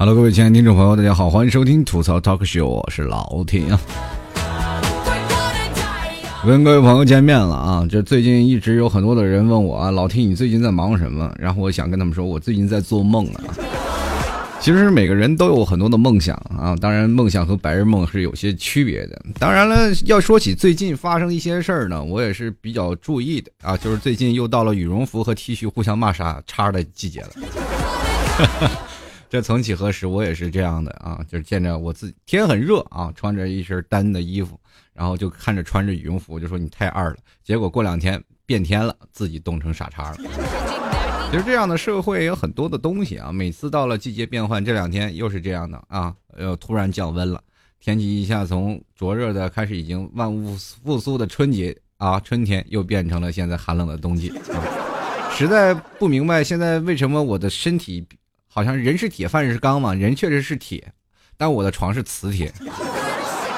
[0.00, 3.78] Hello，各位亲爱的听众朋友，大家好，欢迎收听吐槽 Talk Show，我是老铁啊。
[6.42, 7.86] 跟各位朋友见面了啊！
[7.86, 11.30] 这最近一直有很多的人问我啊，老 T 你最近在忙什么？
[11.38, 13.44] 然后我想跟他们说，我最近在做梦啊。
[14.58, 19.20] 其实每个人都有很多的梦想啊，当然梦想和白日梦是有些区别的。
[19.38, 27.28] 当然了，要说起最近发生一些事儿呢，我也是比较注意的啊，就是最近又到了羽绒服和 T 恤互相骂杀叉的季节了。
[29.30, 34.58] 这曾几何时，我也是这样的啊，就是见着我自己天很热啊，穿着一身单的衣服。
[34.92, 37.16] 然后就看着穿着羽绒服，就说你太二了。
[37.42, 40.16] 结果过两天变天了，自己冻成傻叉了。
[41.30, 43.32] 其实这样的社会有很多的东西啊。
[43.32, 47.40] 每次到了季节变换，这两天又是这样的啊，又，突然降温了，
[47.78, 54.60] 天气一下从灼热的开始，已经万物复苏的春节啊，春天又变成了现在寒冷的冬季啊。
[55.32, 58.04] 实在不明白现在为什么我的身体
[58.52, 60.92] 好像人是铁，饭是钢嘛，人确实是铁，
[61.38, 62.52] 但我的床是磁铁，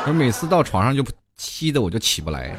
[0.07, 1.05] 我每次到床上就。
[1.35, 2.55] 气的我就起不来。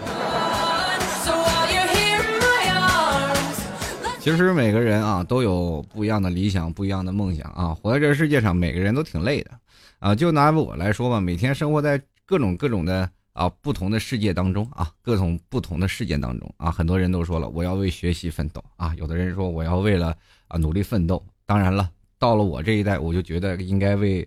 [4.19, 7.73] 其实每个人啊都有不一样的理想，不一样的梦想啊。
[7.73, 9.51] 活在这个世界上，每个人都挺累的
[9.99, 10.13] 啊。
[10.13, 16.69] 就拿我来说吧，每天生活在各种各种的啊不同的世界当中啊，各种不同的事件当中啊。
[16.69, 18.93] 很多人都说了，我要为学习奋斗啊。
[18.97, 20.13] 有的人说我要为了
[20.49, 21.23] 啊努力奋斗。
[21.45, 21.89] 当然了，
[22.23, 24.25] 到了我这一代，我就觉得应该为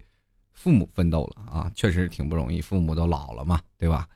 [0.52, 1.72] 父母奋斗了啊。
[1.74, 4.06] 确实挺不容易，父母都老了嘛，对吧？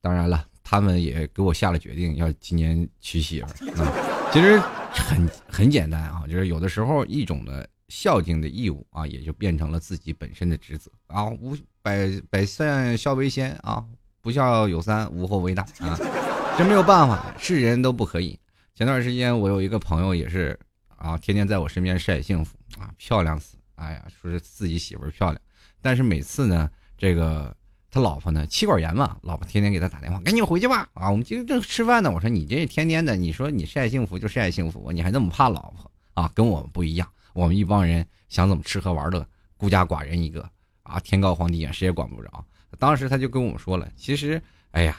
[0.00, 3.92] 当然了，他们也给我下了决定，要今年娶媳妇儿啊。
[4.32, 4.58] 其实
[4.90, 11.26] 很很简单啊，就是有的时候一种的孝敬的义务啊，也就变成了自己本身的职责啊。
[11.26, 13.84] 无百百善孝为先啊，
[14.22, 15.94] 不孝有三，无后为大啊。
[16.56, 18.38] 这没有办法，是人都不可以。
[18.74, 20.58] 前段时间我有一个朋友也是
[20.96, 25.40] 啊，天天在我身边晒幸福啊，漂亮死，哎呀，说是自己媳妇漂亮，
[25.80, 27.54] 但是每次呢，这个。
[27.88, 28.46] 他老婆呢？
[28.46, 30.86] 妻管严嘛，老婆天天给他打电话，赶紧回去吧！
[30.92, 32.10] 啊，我们今天正吃饭呢。
[32.10, 36.30] 我说你这天天的，你说你晒幸福就晒幸福，你还那么怕老婆啊？
[36.34, 40.46] 跟我们不一样，我们一帮人想怎么吃喝玩乐，孤家寡人一个
[40.82, 42.44] 啊，天高皇帝远，谁也管不着。
[42.78, 44.42] 当时他就跟我们说了，其实，
[44.72, 44.98] 哎呀，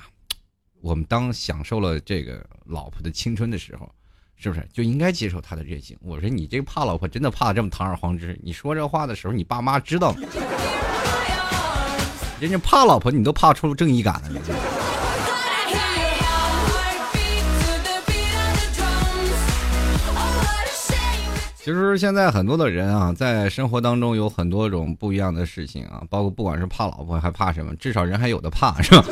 [0.82, 3.94] 我们当享受了这个老婆的青春的时候，
[4.40, 5.98] 是不是就应该接受他的任性？
[6.00, 8.40] 我说你这怕老婆真的怕的这么堂而皇之？
[8.44, 10.20] 你说这话的时候，你爸妈知道吗？
[12.40, 14.40] 人家怕老婆，你都怕出正义感了。
[21.56, 29.04] 其实现在很多的人啊，在生活当中有很多种不一样的事情啊，包括不管是怕老婆还怕什么，至少人还有的怕，是吧？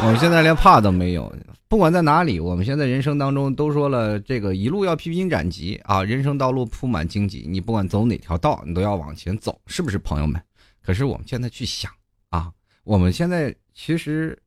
[0.00, 1.32] 我们现在连怕都没有。
[1.74, 10.40] 不管在哪里，我们现在人生当中都说了，这个一路要披荆斩棘啊，人生道路铺满荆棘，你不管走哪条道，你都要往前走，是不是朋友们？
[10.80, 11.90] 可是我们现在去想
[12.28, 12.52] 啊。
[12.84, 14.40] 我们现在其实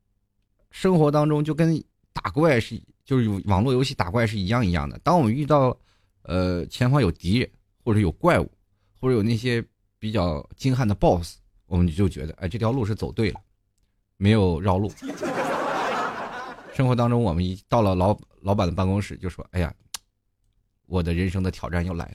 [0.70, 1.78] 生活当中就跟
[2.14, 4.98] 打怪是，就是网络游戏打怪是一样一样的。
[5.00, 5.76] 当我们遇到
[6.22, 7.50] 呃前方有敌人，
[7.84, 8.50] 或者有怪物，
[8.98, 9.62] 或者有那些
[9.98, 13.40] 比较精悍的 BOSS，我们就觉得哎这条路是走对了，
[14.16, 14.90] 没有绕路。
[16.78, 19.74] 生活当中，我们一到了老老板的办公室，就说哎呀，
[20.86, 22.12] 我的人生的挑战又来了。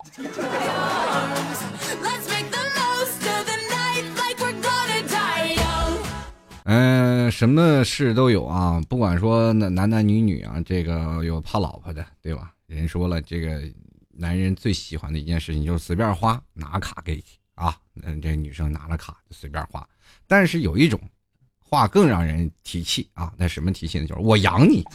[6.64, 12.54] 嗯，什么事都有啊，不管说男男男女女啊，这个有怕老婆的，对吧？
[12.66, 13.62] 人说了，这个
[14.12, 17.22] 男人最喜欢的一件事情就是随便花，拿卡给
[17.56, 19.86] 啊，嗯，这女生拿了卡就随便花。
[20.26, 20.98] 但是有一种
[21.74, 24.06] 话更让人提气啊，那什么提气呢？
[24.06, 24.86] 就是我养你。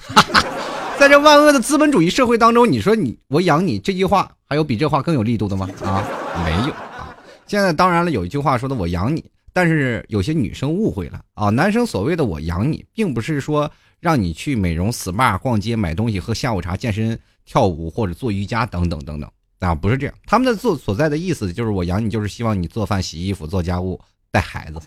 [0.97, 5.69] 在这万恶的资本主义社会当中，你说你我养你这句话，还有比这话更有力度的吗？
[5.83, 6.05] 啊，
[6.45, 7.15] 没有啊。
[7.49, 9.25] 现在当然了，有一句话说的，我养你。
[9.53, 13.69] 但是有些女生误会了啊，男生所谓的我养你，并不是说
[13.99, 20.15] 让你去美容、SPA、逛街、买东西、喝下午茶、健身、跳舞或者做瑜伽等等等等啊，不是这样。
[20.27, 24.01] 他们的做所在的意思就是我养你，就是希望你做饭、洗衣服、做家务、
[24.31, 24.81] 带孩子。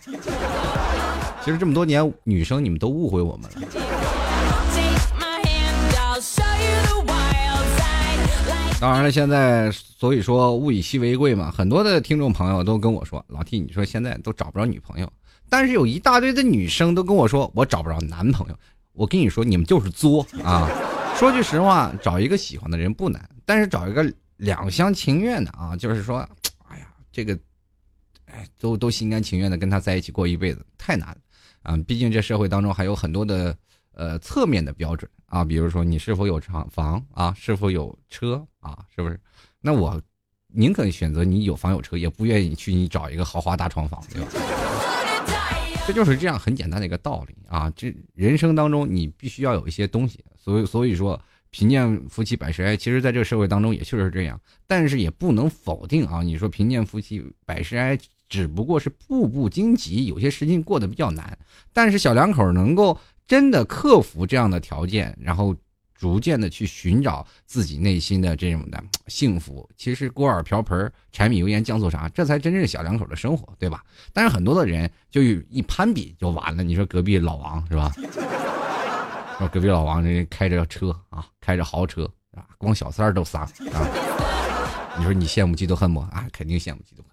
[1.43, 3.67] 其实这么多年，女生你们都误会我们了。
[8.79, 15.11] 当然了，现在所以说物以稀为贵嘛，很多的听众朋友都跟我说，老 T，你说现在都找不着女朋友，
[15.49, 18.55] 但是有一大堆的女生都跟我说，我找不着男朋友。
[18.93, 20.67] 我跟你说，你们就是作啊！
[21.15, 26.27] 说句实话，找一个喜欢的人不难，但是找一个两厢情愿的啊，就是说，
[26.67, 27.37] 哎呀，这个，
[28.25, 31.15] 哎，都都心甘情愿的跟他在一起过一辈子，太难
[31.61, 31.77] 啊！
[31.87, 33.55] 毕竟这社会当中还有很多的。
[33.93, 39.19] 呃，侧面的标准啊，比如说你是否有厂房啊，是否有车啊，是不是？
[39.59, 40.01] 那我
[40.47, 44.29] 宁可选择你有房有车，也不愿意去你找一个豪华大床房，对吧？
[45.85, 47.69] 这就是这样很简单的一个道理啊！
[47.75, 51.19] 这人生当中你必须要有一些东西，所以所以说
[51.49, 56.23] 贫贱夫妻百事哀，其实在这个社会当中也确实是这样，但是也不能否定啊！
[56.23, 57.99] 你说贫贱夫妻百事哀，
[58.31, 61.37] 只不过是步步荆棘，有些事情过得比较难，
[61.73, 62.97] 但是小两口能够
[63.27, 65.53] 真的克服这样的条件，然后。
[65.93, 73.83] 逐渐的去寻找自己内心的这种的幸福，其实锅碗瓢盆、柴米油盐酱醋茶，这才真正小两口的生活，对吧？
[74.11, 76.63] 但是很多的人就一攀比就完了。
[76.63, 77.93] 你说隔壁老王是吧？
[79.37, 83.87] 说隔壁老王这开着车啊，开着豪车啊，光小三儿都仨啊。
[84.97, 85.99] 你说你羡慕嫉妒恨不？
[85.99, 87.10] 啊，肯定羡慕嫉妒恨，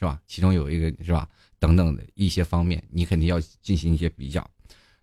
[0.00, 0.18] 是吧？
[0.26, 1.28] 其中有一个是吧？
[1.58, 4.40] 等等的一些方面，你肯定要进行一些比较。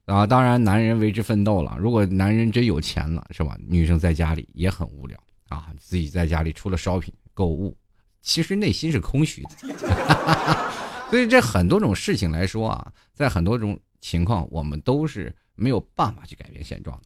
[0.06, 1.78] 啊，当然，男人为之奋斗了。
[1.80, 3.56] 如果男人真有钱了，是吧？
[3.68, 5.16] 女生在家里也很无聊
[5.50, 7.78] 啊，自己在家里除了 shopping 购物，
[8.24, 9.50] 其实内心是空虚的。
[11.12, 17.04] 所以这很多种事情来说啊，在很多种情况，我们都是没有办法去改变现状的。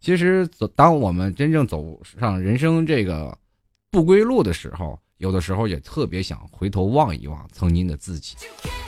[0.00, 3.38] 其实，走当我们真正走上人生这个
[3.90, 8.36] 不归路的时候，有的时候也特别想回头望一望曾经的自己。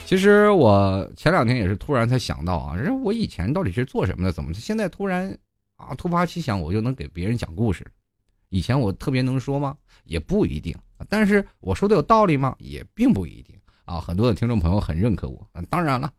[0.06, 4.32] 其实我前两天也是突然才想到啊，人我以前到底是做什么的？
[4.32, 5.36] 怎么现在突然
[5.76, 7.86] 啊突发奇想，我就能给别人讲故事？
[8.48, 9.76] 以前我特别能说吗？
[10.04, 10.76] 也不一定。
[11.08, 12.56] 但是我说的有道理吗？
[12.58, 14.00] 也并不一定啊。
[14.00, 15.46] 很多的听众朋友很认可我。
[15.68, 16.12] 当然了，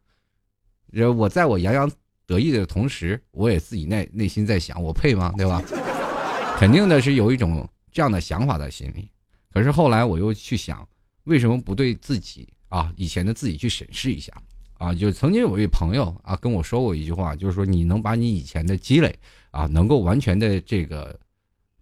[1.13, 1.92] 我在我洋洋
[2.25, 5.34] 得意的同时，我也自己内内心在想，我配吗？
[5.38, 5.62] 对吧？
[6.58, 9.10] 肯定的是有一种这样的想法在心里。
[9.53, 10.88] 可是后来我又去想，
[11.25, 12.48] 为什么不对自己？
[12.69, 14.31] 啊，以前的自己去审视一下，
[14.77, 19.13] 啊，就曾经有一位朋友啊跟我说过一句话，就是说你能把你以前的积累
[19.51, 21.19] 啊，能够完全的这个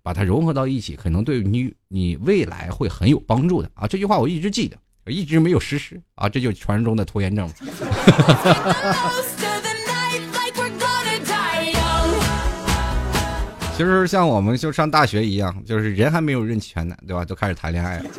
[0.02, 3.86] 把它融合到一起，可能对你你未来会很有帮助的啊。
[3.86, 4.76] 这句话我一直记得，
[5.12, 7.48] 一直没有实施啊，这就传说中的拖延症。
[13.80, 17.24] 其实像我们就上大学一样，就是人还没有认全呢，对吧？
[17.24, 18.10] 就开始谈恋爱了。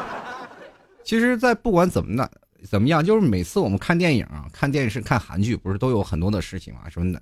[1.02, 2.28] 其实，在不管怎么呢，
[2.68, 6.90] 怎么样，就是每次我们看电影啊、看电视、看韩剧，不是都有很多的事情嘛？
[6.90, 7.18] 什么的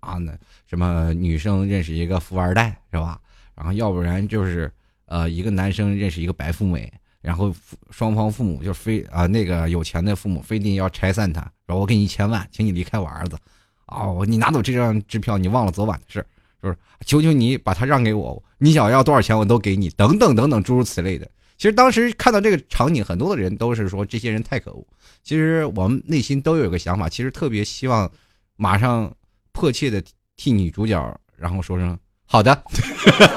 [0.00, 0.36] 啊，那
[0.66, 3.20] 什么女生认识一个富二代是吧？
[3.54, 4.68] 然后要不然就是
[5.04, 7.54] 呃，一个男生认识一个白富美，然后
[7.92, 13.38] 双方父母就非啊那个有钱的父母非得要拆散他，然后我给你一千万，请你离开我儿子，
[13.86, 16.26] 哦，你拿走这张支票，你忘了昨晚的事，
[16.62, 16.76] 是不是？
[17.04, 21.28] 求求你把他让给我，你想要多少钱我都给你，等等等等，诸如此类的。
[21.56, 24.86] 其实当时看到这个场景，很多的人都是说这些人太可恶。
[25.22, 28.10] 其实我们内心都有一个想法，其实特别希望
[28.56, 29.12] 马上
[29.52, 30.02] 迫切的
[30.36, 32.62] 替女主角，然后说声好的，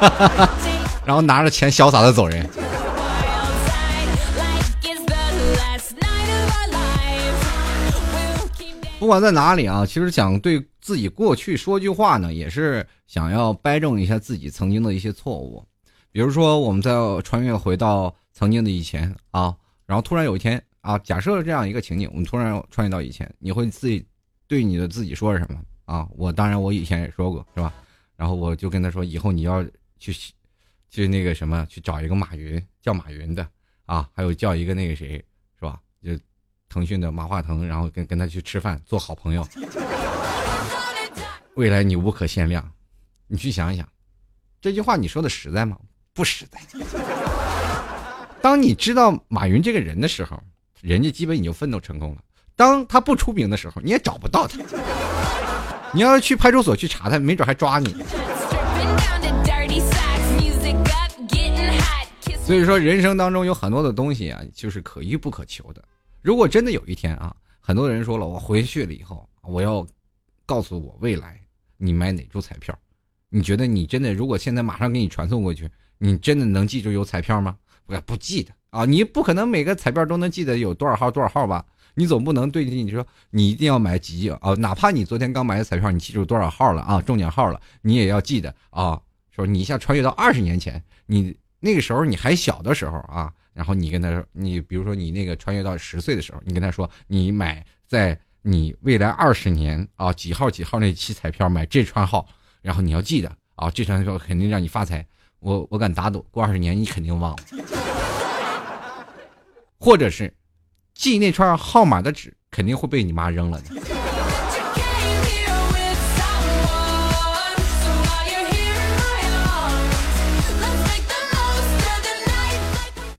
[1.05, 2.47] 然后拿着钱潇洒的走人。
[8.99, 15.63] 不管在哪里啊，其实想对自己过去说句话呢，也是想要掰正一下自己曾经的一些错误。
[16.11, 24.03] 比如说，我们在穿越回到曾经的以前啊，然后突然有一天啊，假设这样一个情景，我们突然穿越到以前，你会自己
[24.47, 26.09] 对你的自己说什么啊？
[26.15, 27.71] 我当然我以前也说过是吧？
[28.15, 29.63] 然后我就跟他说，以后你要
[29.99, 30.11] 去
[30.89, 33.47] 去那个什么，去找一个马云叫马云的
[33.85, 35.23] 啊，还有叫一个那个谁
[35.59, 35.79] 是吧？
[36.03, 36.17] 就
[36.67, 39.47] 腾讯的马化腾，然后跟跟他去吃饭，做好朋友，
[41.59, 42.71] 未来你无可限量。
[43.27, 43.85] 你去想一想，
[44.61, 45.77] 这句话你说的实在吗？
[46.13, 46.57] 不实在。
[48.41, 50.41] 当你知道马云这个人的时候，
[50.79, 52.21] 人家基本已经奋斗成功了。
[52.55, 54.57] 当他不出名的时候，你也找不到他。
[55.93, 57.93] 你要去派出所去查他，没准还抓你。
[62.45, 65.83] 所以说，人生当中有很多的东西啊，就是可遇不可求的。
[66.21, 69.85] 如果真的有一天啊，很多人说了，我回去了以后，我要
[70.45, 71.38] 告诉我未来
[71.79, 72.77] 你买哪注彩票，
[73.29, 75.67] 你觉得你真的如果现在马上给你传送过去？
[75.97, 77.57] 你真的能记住有彩票吗？
[77.85, 78.85] 不，不记得啊！
[78.85, 81.65] 你不可能每个彩票都能记得有多少号多少号吧？
[81.95, 84.53] 你总不能对你说你一定要买几啊？
[84.59, 87.01] 哪怕你昨天刚买的彩票，你记住多少号了啊？
[87.01, 89.01] 中奖号了，你也要记得啊！
[89.31, 102.27] 说你一下穿越到二十年前，你那个时候你还小的时候啊，然后你跟他说，你比如说你那个穿越到十岁的时候，你跟他说你买在你未来二十年啊几号几号那期彩票买这串号，
[102.61, 105.05] 然后你要记得啊，这串票肯定让你发财。
[105.39, 107.37] 我我敢打赌，过二十年你肯定忘了，
[109.77, 110.33] 或者是
[110.93, 113.88] 记那串号码的纸肯定会被你妈扔了的。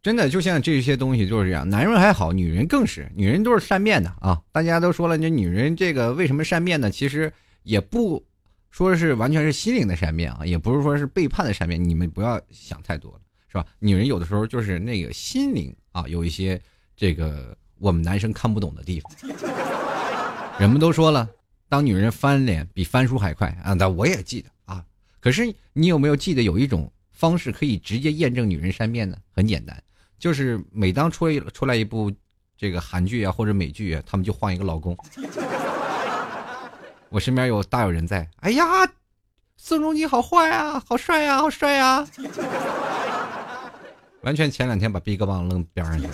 [0.02, 4.40] 真的就像这些东西就是这样，男人还好，女人更是，女人都是善变的啊。
[4.50, 6.90] 大家都说了，这女人这个为什么善变呢？
[6.90, 8.24] 其实也不
[8.70, 13.66] 说是完全是心灵的善变啊，也不是说是背叛的善变，你们不要想太多了，是吧？
[13.78, 16.60] 女人有的时候就是那个心灵啊，有一些
[16.96, 19.12] 这个我们男生看不懂的地方。
[20.58, 21.28] 人们都说了，
[21.68, 23.72] 当女人翻脸比翻书还快啊！
[23.74, 24.84] 那我也记得啊。
[25.20, 29.16] 可是你有没有记得有一种方式可以直接验证女人善变呢？
[29.30, 29.82] 很简单，
[30.20, 32.12] 就是每当出出来一部
[32.56, 34.96] 这个韩剧啊或者美剧啊，他们就换一个老公。
[37.08, 38.64] 我身边有大有人在，哎呀，
[39.56, 42.06] 宋仲基好坏啊，好帅呀，好帅呀！
[44.22, 46.12] 完全前两天把 BigBang 扔边上去了。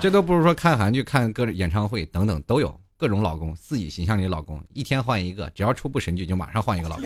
[0.00, 2.80] 这都不如说看韩剧、看各种演唱会等等都有。
[2.96, 7.04] 各种老公，自己形象里的老公，一天换一个，只要出部神剧就马上换一个老公。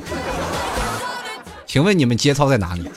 [1.67, 2.89] 请问你们节操在哪里？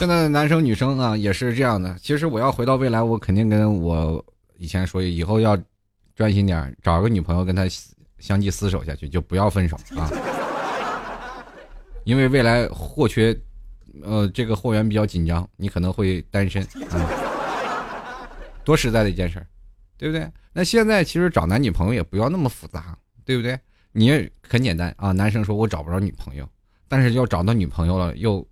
[0.00, 1.94] 现在的男生女生啊也是这样的。
[2.00, 4.24] 其实我要回到未来，我肯定跟我
[4.56, 5.54] 以前说，以后要
[6.16, 7.64] 专心点，找个女朋友跟他
[8.18, 10.08] 相继厮守下去，就不要分手啊。
[12.04, 13.38] 因为未来货缺，
[14.02, 17.04] 呃，这个货源比较紧张，你可能会单身啊，
[18.64, 19.46] 多实在的一件事，
[19.98, 20.26] 对不对？
[20.54, 23.60] 那现在其实找男女朋友也不要那么复杂，对不对？
[23.92, 26.48] 你也很简单啊，男生说我找不着女朋友，
[26.88, 28.42] 但是要找到女朋友了，又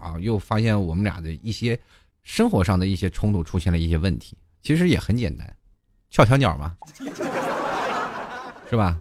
[0.00, 1.78] 啊，又发现我们俩的一些
[2.22, 5.56] 生活上的一些冲突出现了一些问题，其实也很简单，
[6.10, 6.76] 撬墙角嘛，
[8.70, 9.00] 是吧？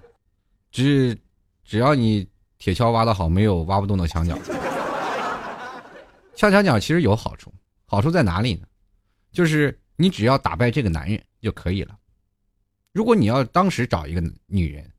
[0.72, 1.18] 只
[1.64, 2.28] 只要你。
[2.60, 4.38] 铁锹挖的好，没有挖不动的墙角。
[6.34, 8.66] 撬墙角其实有好处，好处在哪里呢？
[9.34, 11.98] 就是你只要打败这个男人就可以了。
[12.94, 14.90] 如果你要当时找一个女人，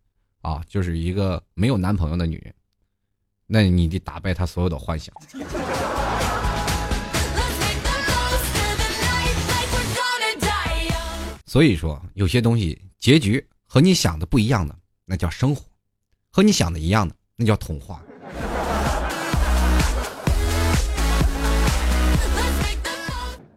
[0.42, 2.54] 啊，就是一个没有男朋友的女人，
[3.46, 5.14] 那你得打败她所有的幻想。
[11.54, 15.62] 所以说，有些东西结局和你想的不一样的，那叫生活；
[16.28, 17.14] 和你想的一样的。
[17.36, 18.02] 那叫童话。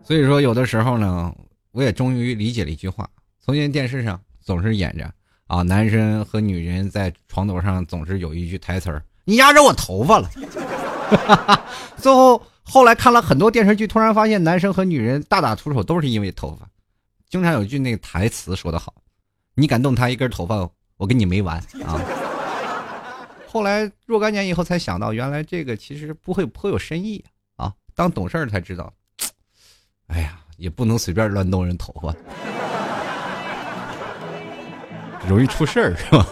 [0.04, 1.34] 所以说，有的时候呢，
[1.72, 3.10] 我也终于理解了一句话：
[3.44, 5.12] 从前电视上总是演着
[5.48, 10.30] 啊，男生和女人在床头上总是有一句台词儿：“你压着我头发了。
[11.98, 16.70] ”最后，后来看了很多电视剧，突然发现男生和女人大打出手都是因为头发。
[17.30, 18.94] 经常有句那个台词说的好
[19.56, 22.02] ：“你敢动他一根头发，我跟你没完啊！”
[23.48, 27.24] 后来若干年以后才想到，原来这个其实不会颇有深意
[27.56, 27.74] 啊！
[27.96, 28.94] 当懂事儿才知道，
[30.08, 32.16] 哎呀，也不能随便乱动人头发，
[35.28, 36.26] 容易出事儿，是吧？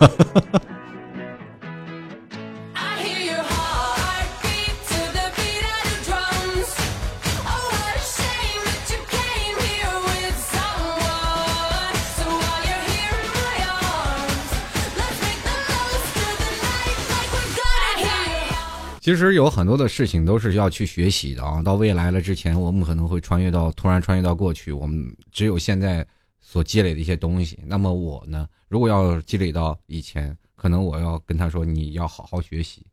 [19.06, 21.62] 其实有很多的事情都是要去学习的啊！
[21.62, 26.04] 到未来了之前，我们可能会穿越到突然穿越到过去，我们只有现在
[26.40, 27.60] 所积累的一些东西。
[27.68, 32.84] 那么我呢，如果要积累到以前，可能我要跟他说，你要好好学习。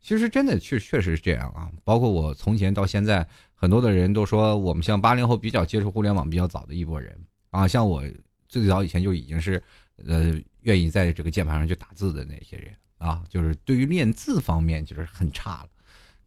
[0.00, 1.70] 其实真的确确实是这样啊！
[1.84, 3.24] 包括我从前到现在，
[3.54, 7.16] 很多的人都说我们像八零后比较接触互联网比较早的一波人
[7.50, 8.02] 啊，像我
[8.48, 9.62] 最早以前就已经是
[10.04, 12.74] 呃愿意在这个键盘上去打字的那些人。
[13.00, 15.68] 啊，就是对于练字方面就是很差了，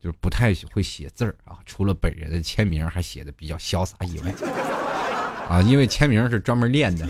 [0.01, 1.59] 就是不太会写字儿啊。
[1.67, 4.33] 除了本人的签名还写的比较潇洒以外，
[5.47, 7.07] 啊，因为签名是专门练的，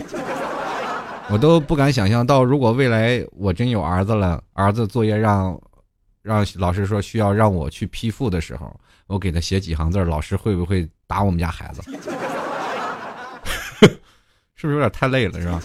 [1.30, 5.58] 我都不敢想象到，如果未来我真有儿子了，儿子作业让
[6.20, 11.82] 让老师说需要让我去批复的时候，我给他写几行字，老师会不会打我们家孩子？
[14.56, 15.60] 是不是有点太累了，是吧？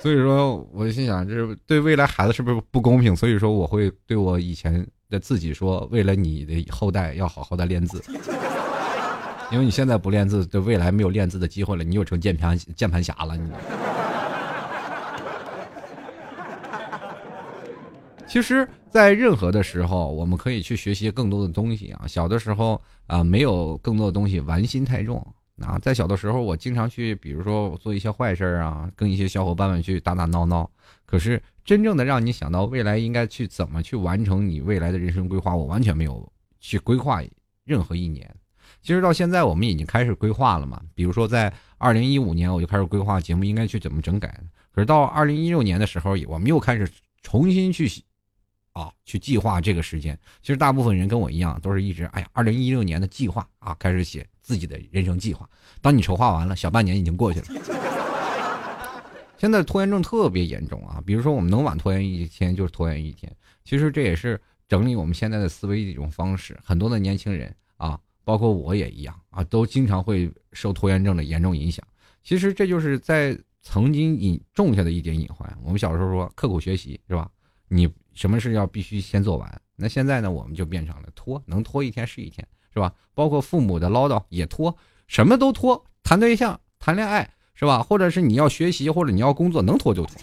[0.00, 3.16] 所以说，我心想，这是对未来孩子是不是不公平？
[3.16, 8.00] 所以说，我会对我以前的自己说，为了你的后代，要好好的练字，
[9.50, 13.36] 因为你现在不练字，对未来没有练字的机会了，你又成键盘键盘侠了。
[13.36, 13.50] 你。
[18.28, 22.06] 其实，在任何的时候，我们可以去学习更多的东西啊。
[22.06, 25.26] 小的时候啊，没有更多的东西，玩心太重。
[25.60, 30.70] 啊，在小的时候，我经常去，比如说做一些坏事啊，跟一些小伙伴们去打打闹闹。
[31.04, 37.22] 可是真正的让你想到未来应该去怎么去完成你未来的人生规划，我完全没有去规划
[37.64, 38.32] 任何一年。
[38.82, 40.80] 其实到现在，我们已经开始规划了嘛。
[40.94, 44.28] 比如说在二零一五年，我就开始规划节目应该去怎么整改。
[44.72, 46.88] 可是到二零一六年的时候，我们又开始
[47.22, 47.90] 重新去
[48.78, 50.18] 啊去计划这个时间。
[50.40, 55.48] 其实大部分人跟我一样，都是一直哎呀，二零一六年的计划啊，开始写自己的人生计划。
[55.80, 57.46] 当你筹划完了，小半年已经过去了。
[59.38, 63.32] 现在拖延症特别严重啊，比如说我们能晚拖延一天，就是拖延一天。
[63.64, 66.58] 其实这也是整理我们现在的思维的一种方式。
[66.64, 71.86] 很多的年轻人啊，包括我也一样啊，都经常会受拖延症的严重影响。
[72.24, 75.48] 其实这就是在曾经隐种下的一点隐患。
[75.62, 77.30] 我们小时候说刻苦学习是吧？
[77.68, 79.60] 你什么事要必须先做完。
[79.76, 82.92] 那现在呢，我们就变成了拖，能拖一天是一天，是吧？
[83.14, 85.84] 包括父母的唠叨也拖，什么都拖。
[86.02, 87.82] 谈对象、谈恋爱是吧？
[87.82, 90.14] 或者是你要学习，或者你要工作，能拖就拖，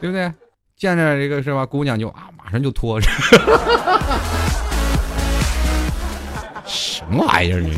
[0.00, 0.32] 对不对？
[0.76, 1.66] 见着这个是吧？
[1.66, 3.00] 姑娘就啊，马上就拖，
[6.64, 7.76] 什么玩意儿你？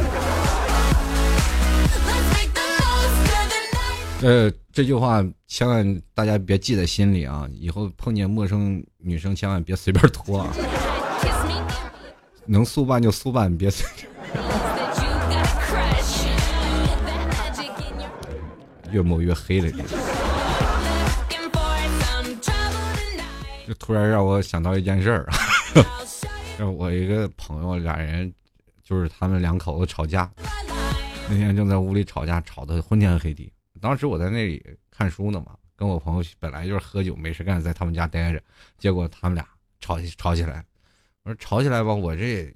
[4.23, 7.47] 呃，这句话千万大家别记在心里啊！
[7.53, 10.51] 以后碰见陌生女生，千万别随便脱啊！
[12.47, 13.87] 能速办就速办，别随。
[18.91, 19.71] 越抹越黑了。
[23.67, 25.27] 就突然让我想到一件事儿
[26.61, 28.33] 啊， 我一个朋友俩人，
[28.83, 30.31] 就是他们两口子吵架，
[31.29, 33.53] 那天正在屋里吵架，吵得昏天黑地。
[33.85, 38.43] 当时我在那里看书呢嘛，跟我朋友本来就是喝酒没事干，在他们家待着，
[38.79, 39.47] 结果他们俩
[39.79, 40.65] 吵吵起来。
[41.23, 42.51] 我说吵起来吧，我这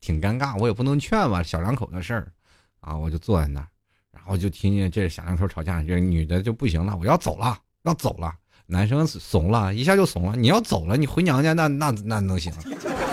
[0.00, 2.32] 挺尴尬，我也不能劝吧，小两口的事儿
[2.80, 3.68] 啊，我就坐在那儿，
[4.10, 8.34] 然后就听见这小两口吵架，这女的就不行了，我要走了，要走了。
[8.64, 12.50] 男生怂了一下就怂了，你要走了，你回娘家那那那能行？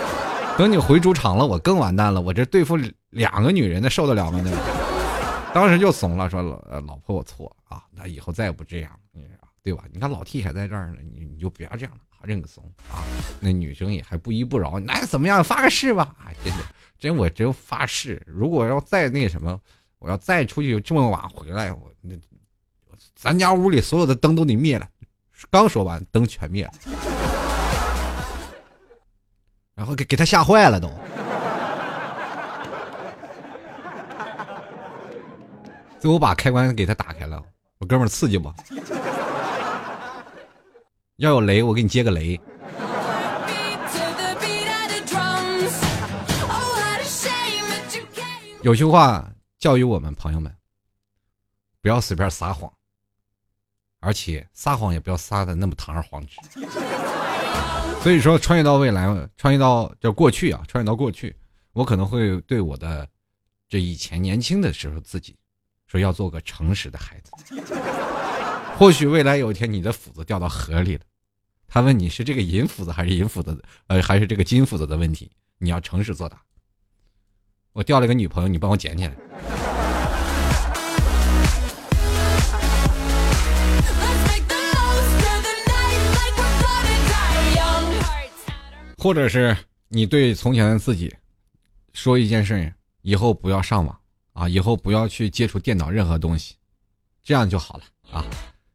[0.56, 2.78] 等你回主场了，我更完蛋了，我这对付
[3.10, 4.40] 两个女人，那受得了吗？
[4.42, 4.50] 那
[5.54, 8.92] 当时就怂了，说老老婆我错啊，那以后再也不这样，
[9.62, 9.84] 对吧？
[9.92, 13.02] 你看老 T 还在这儿呢，你你就不要这样了，认个怂啊！
[13.40, 15.42] 那女生也还不依不饶，那怎么样？
[15.42, 16.14] 发个誓吧！
[16.18, 16.62] 啊，真的，
[16.98, 19.60] 真我真发誓，如果要再那什么，
[19.98, 22.14] 我要再出去这么晚回来，我那
[23.14, 24.88] 咱家屋里所有的灯都得灭了。
[25.50, 26.72] 刚说完，灯全灭了，
[29.74, 30.90] 然后给给他吓坏了都。
[36.00, 37.42] 最后把开关给他打开了，
[37.78, 38.52] 我哥们儿刺激不？
[41.16, 42.40] 要有雷，我给你接个雷。
[48.62, 50.54] 有句话教育我们朋友们，
[51.80, 52.72] 不要随便撒谎。
[54.00, 56.36] 而且撒谎也不要撒的那么堂而皇之。
[58.00, 59.06] 所以说，穿越到未来，
[59.36, 61.34] 穿越到叫过去啊，穿越到过去，
[61.72, 63.08] 我可能会对我的
[63.68, 65.36] 这以前年轻的时候自己
[65.88, 67.32] 说，要做个诚实的孩子。
[68.76, 71.00] 或许未来有一天你的斧子掉到河里了，
[71.66, 76.40] 他问你是这个银斧子还是银斧子，呃，还是这个金斧子的问题，你要诚实作答。
[77.72, 79.14] 我掉了个女朋友，你帮我捡起来。
[88.96, 89.56] 或者是
[89.88, 91.14] 你对从前的自己
[91.92, 93.96] 说一件事：以后不要上网
[94.38, 96.54] 啊，以后不要去接触电脑任何东西，
[97.24, 98.24] 这样就好了啊，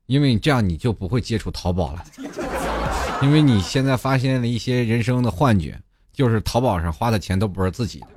[0.07, 2.03] 因为你这样你就不会接触淘宝了，
[3.21, 5.79] 因为你现在发现了一些人生的幻觉，
[6.11, 8.07] 就是淘宝上花的钱都不是自己的。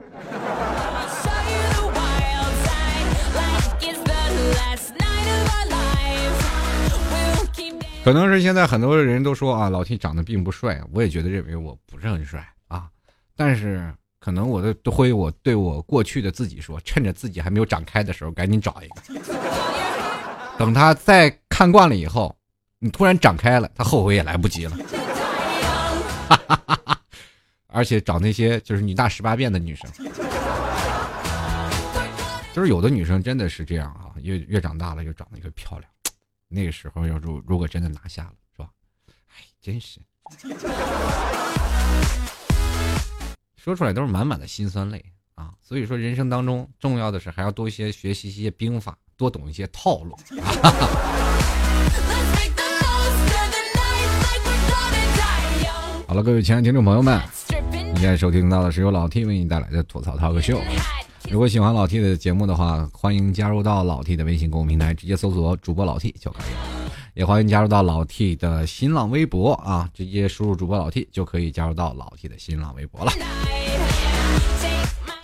[8.02, 12.88] 可能是现在很多人都说啊，老 T 长得并不帅，我也觉得认为我不是很帅啊。
[13.36, 13.94] 但是
[14.26, 19.00] 可能我的都会我对我过去的自己说，趁着自己还没有长开的时候，赶紧找一个。
[20.58, 22.36] 等他再看惯了以后，
[22.80, 24.76] 你突然长开了，他后悔也来不及了。
[27.68, 29.88] 而且找那些就是女大十八变的女生，
[32.52, 35.88] 就是有的女生真的是这样啊，越越长大了越长得越漂亮。
[36.48, 38.68] 那个时候要如如果真的拿下了，是吧？
[39.36, 40.00] 哎，真是
[43.66, 45.50] 说出来都是满满的辛酸泪啊！
[45.60, 50.16] 所以说，人生当中重要的是还要多一些学习一些兵法，多懂一些套路。
[56.06, 57.20] 好了，各位亲爱的听众朋友们，
[57.92, 60.60] 你现在收听到的是由老 T 为你带来的吐槽涛哥秀。
[61.28, 66.92] 如果喜欢老 T 的节目的话，欢迎加入到老 T 的微信公众平台，直接搜索主播老 T 就可以了。
[67.14, 73.12] 也欢迎加入到老 T 的新浪微博啊，直接输入主播老 T 就可以加入到老 T 的新浪微博了。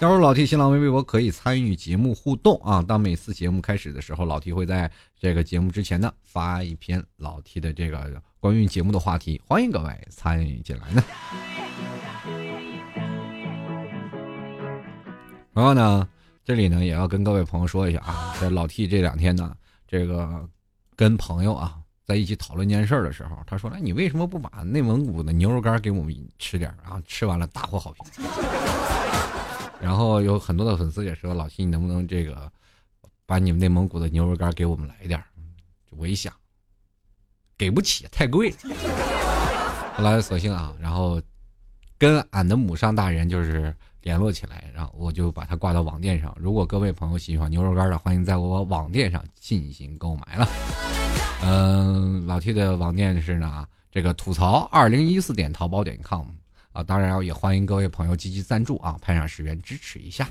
[0.01, 2.83] 加入老 T 新浪微博可以参与节目互动啊！
[2.83, 11.05] 当每次节目开始的时候，老 T 会在这个节目之前呢发一篇老 T 的这个关于节目的话题，欢迎各位参与进来呢。
[15.53, 16.09] 然后呢，
[16.45, 19.55] 这里呢也要跟各位朋友说一下啊，在老 T 这两天呢，
[19.87, 20.49] 这个
[20.97, 28.25] 跟朋友啊在一起讨论件事的时候，他说：“哎，你为什么不把内蒙古的牛肉干给我们吃点？”然后吃完了大获好评。
[29.81, 32.51] 然后有很多的粉丝也说：“老 T，你能不能这个
[33.27, 35.23] 把你们内蒙古的牛肉干给我们来点
[35.91, 36.33] 我一想，
[37.59, 38.57] 给不起，太贵了。
[39.97, 41.21] 后来索性啊，然后
[41.99, 46.37] 跟俺的母上大人就是联络起来，然后我就把它挂到网店上。
[46.39, 50.49] 如果各位朋友喜欢牛肉干的，欢迎在我网店上进行购买了。
[51.45, 56.27] 嗯，老 T 的网店是呢，这个吐槽二零一四点淘宝点 com。
[56.73, 60.27] 啊，当然也欢迎各位朋友积极赞助啊，派上十元支持一下。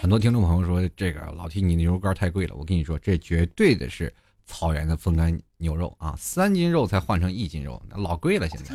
[0.00, 4.12] 很多听众朋友说这个老 T 你牛肉干太贵了，我跟你说，这绝对的是
[4.46, 8.48] 草原的风干牛肉啊，三斤肉才换成一斤肉，那老贵了。
[8.48, 8.74] 现在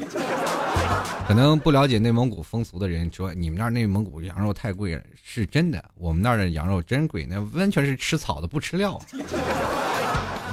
[1.28, 9.02] 可能不了解内蒙古风俗的人说你们那儿内蒙古羊肉太贵了，是真的，我们那儿的羊肉真贵，那完全是吃草的不吃料。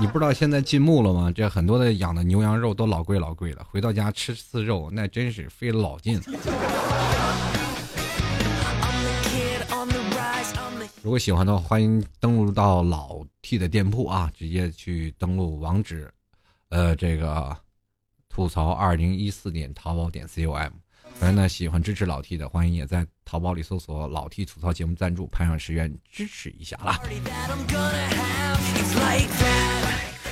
[0.00, 1.30] 你不知道现在进牧了吗？
[1.30, 6.20] 这很多的养的牛羊肉都老贵老贵了，回到家吃次肉那真是费了老劲。
[11.02, 16.10] 如果喜欢的话，欢迎登录到老 T 的店铺啊，直接去登录网址，
[16.70, 17.54] 呃，这个
[18.34, 20.72] 吐槽二零一四点淘宝点 com。
[21.16, 26.98] 反正呢，喜欢支持老 T 的，欢迎也在淘宝里搜索“老 T 吐槽节目赞助”，拍上十元支持一下啦。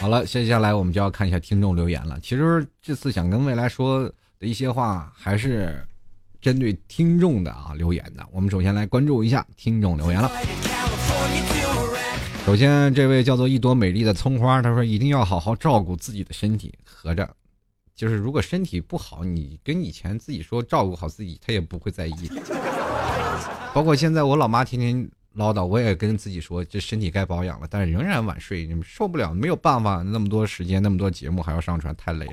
[0.01, 2.19] 好了，接下来我们就要看一下听众留言了。
[2.21, 5.87] 其实这次想跟未来说的一些话，还是
[6.41, 8.27] 针对听众的啊留言的。
[8.33, 10.33] 我们首先来关注一下听众留言了。
[12.47, 16.73] 首先，这位叫做一朵美丽的葱花，他说一定要好好照顾自己的身体。
[16.83, 17.29] 合着，
[18.01, 22.31] 就是如果身体不好，你跟以前自己说照顾好自己，他也不会在意。
[23.75, 25.11] 包括现在我老妈天天。
[25.35, 32.33] 唠叨，我也跟自己说，这身体该保养了，但是仍然晚睡，你们受不了，没有办法，那么多时间，那么多节目还要上传，太累了。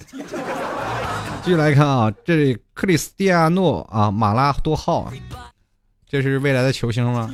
[1.44, 5.14] 继续来看啊，这克里斯蒂亚诺啊，马拉多号，
[6.08, 7.32] 这是未来的球星吗？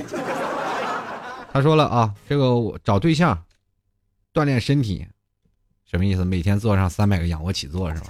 [1.54, 3.42] 他说了啊，这个找对象，
[4.34, 5.08] 锻炼身体，
[5.94, 6.26] 什么意思？
[6.26, 8.08] 每天做上三百个仰卧起坐是吧？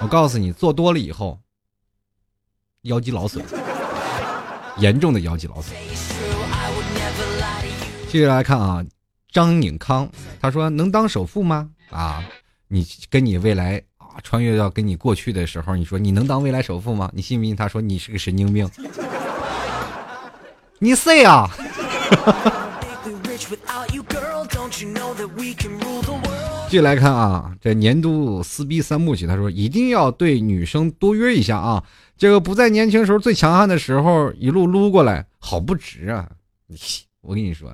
[0.00, 1.38] 我告诉你，做多了以后，
[2.84, 3.44] 腰肌劳损。
[4.78, 5.76] 严重的腰肌劳损。
[8.06, 8.82] 继续来看啊，
[9.30, 10.08] 张宁康，
[10.40, 11.68] 他说能当首富吗？
[11.90, 12.24] 啊，
[12.68, 17.10] 你跟你未来啊穿越到跟你过去的时候，你说你能当未来首富吗？
[17.12, 17.54] 你信不信？
[17.54, 18.66] 他说你是个神经病。
[20.78, 21.46] 你谁啊？
[26.68, 31.82] 继续来看啊，这年度撕逼三部曲，他说一定要对女生多约一下啊。
[32.18, 36.28] 这个不在年轻时候最强悍的时候一路撸过来，好不值啊！
[37.22, 37.72] 我跟你说，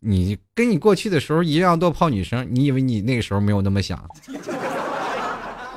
[0.00, 4.02] 你跟你过去的时候一样多泡女生，你以为你那个时候没有那么想？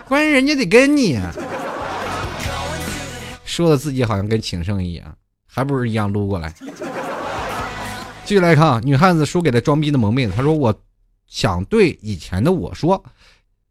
[0.08, 1.20] 关键人家得跟你，
[3.44, 5.14] 说的自己好像跟情圣一样，
[5.46, 6.54] 还不如一样撸过来。
[8.24, 10.74] 继续来看啊，女汉子输给了装逼的萌妹子，她说：“我
[11.32, 13.02] 想对以前的我说，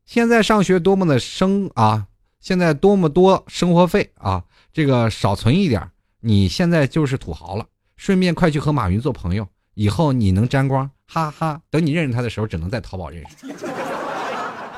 [0.07, 2.07] 现在上学多么的生啊！”
[2.40, 4.42] 现在多么多生活费啊！
[4.73, 7.66] 这个少存一点，你现在就是土豪了。
[7.99, 11.61] 顺便快去和马云做朋友，以后你能沾光，哈哈！
[11.68, 13.46] 等你认识他的时候，只能在淘宝认识。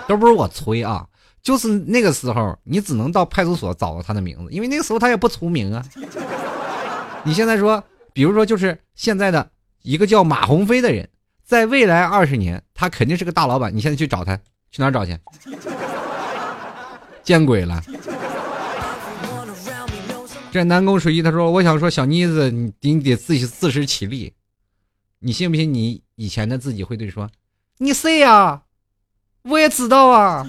[0.09, 1.07] 都不是我吹啊，
[1.41, 5.87] 就是那个时候，你只能到派出所找到他的名字，因为那个时候他也不出名啊。
[7.23, 9.49] 你现在说，比如说就是现在的
[9.83, 11.09] 一个叫马鸿飞的人，
[11.45, 13.73] 在未来二十年，他肯定是个大老板。
[13.73, 14.37] 你现在去找他，
[14.73, 15.17] 去哪找去？
[17.23, 17.81] 见鬼了！
[20.51, 24.33] 这南宫水一他说：“我想说，小妮子，你你得自己自食其力。
[25.21, 25.73] 你信不信？
[25.73, 27.31] 你以前的自己会对说，
[27.79, 28.63] 你谁呀？
[29.43, 30.45] 我也知道啊。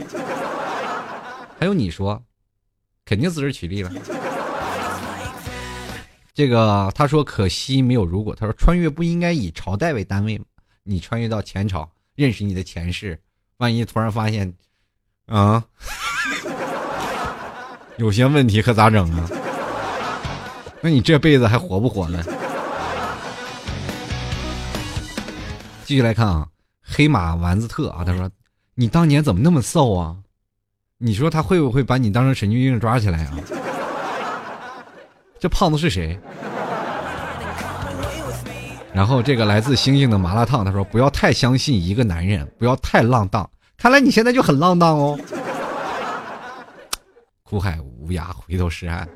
[1.60, 2.24] 还有你说，
[3.06, 3.92] 肯定自食其力了。
[6.34, 8.34] 这个他说，可惜没有如果。
[8.34, 10.46] 他说，穿越不应该以朝代为单位吗？
[10.82, 13.20] 你穿越到前朝，认识你的前世，
[13.58, 14.54] 万一突然发现，
[15.26, 15.64] 啊。
[17.98, 19.30] ”有些问题可咋整啊？
[20.82, 22.24] 那你这辈子还活不活了？
[25.86, 26.48] 继续来看啊，
[26.82, 28.30] 黑马丸子特啊，他说
[28.74, 30.18] ：“你当年怎么那么瘦啊？
[30.98, 33.38] 你说他会不会把你当成神经病抓起来啊？”
[35.40, 36.20] 这胖子是谁？
[38.94, 43.50] 然后这个来自星星的麻辣烫，他说不要太相信一个男人，不要太浪荡。
[43.76, 45.20] 看来你现在就很浪荡哦。
[47.44, 49.08] 苦海无涯，回头是岸。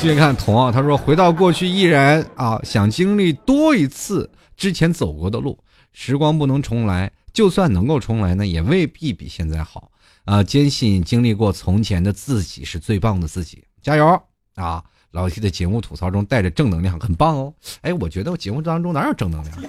[0.00, 5.58] 继续看童啊，他说回到过去依然啊想经历多一次之前走过的路。
[5.92, 9.90] 时光不能重来，就算能够重来呢，也未必比现在好
[10.24, 10.42] 啊。
[10.42, 14.20] 坚信经历过从前的自己是最棒的自己，加油
[14.54, 14.82] 啊！
[15.12, 17.52] 老 T 的节目吐槽中带着正能量，很棒哦。
[17.80, 19.56] 哎，我觉得我节目当中哪有正能量？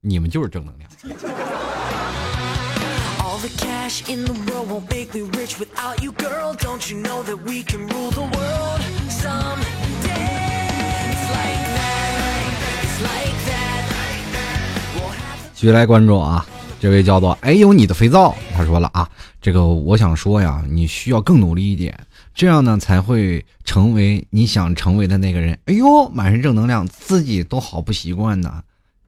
[0.00, 0.90] 你们就是正能量。
[15.54, 16.44] 继续来关注啊，
[16.80, 19.08] 这位叫做哎呦你的肥皂，他说了啊，
[19.40, 21.98] 这个我想说呀，你需要更努力一点。
[22.34, 25.58] 这样呢，才会成为你想成为的那个人。
[25.66, 28.62] 哎呦，满身正能量，自己都好不习惯呢。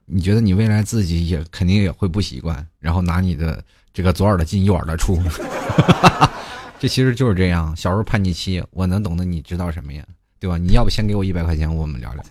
[0.05, 5.19] 你觉得你未来自己也肯定也会不习惯，然后拿你的这个左耳的进右耳的出。
[6.79, 7.75] 这其实就是这样。
[7.75, 10.05] 小时候叛逆期，我能懂得，你知道什么呀？
[10.39, 10.57] 对吧？
[10.57, 12.23] 你要不先给我一百块钱，我们聊聊。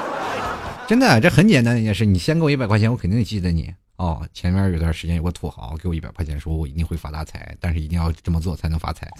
[0.86, 2.04] 真的，这很简单的一件事。
[2.04, 3.72] 你先给我一百块钱，我肯定记得你。
[3.96, 9.10] 哦，前面有段时间有个土豪给我一百块钱，说我一定会发大财，但是一定要这么做才能发财。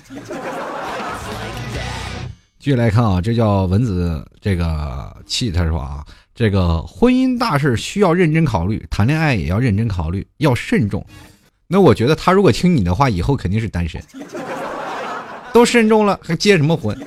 [2.66, 11.07] 继续来看啊，这叫蚊子这个气，他说啊，这个婚姻大事需要认真考虑，谈恋爱也要认真考虑，要慎重。
[11.68, 14.02] 那我觉得他如果听你的话，以后肯定是单身。
[15.55, 16.98] 都慎重了，还结什么婚？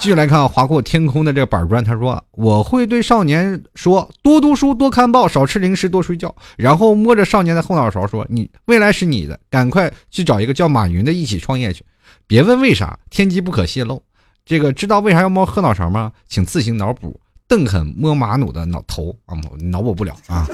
[0.00, 6.34] 继续来看，划过天空的这个板砖，他说我会对少年说，多读书，多看报，少吃零食，多睡觉。
[6.56, 11.84] 然后摸着少年的后脑勺说，你未来是你的，赶快去找一个叫马云的一起创业去。
[12.26, 14.02] 别问为啥，天机不可泄露。
[14.44, 16.12] 这个知道为啥要摸后脑勺吗？
[16.28, 17.18] 请自行脑补。
[17.46, 20.46] 邓肯摸马努的脑头啊，脑补不了啊。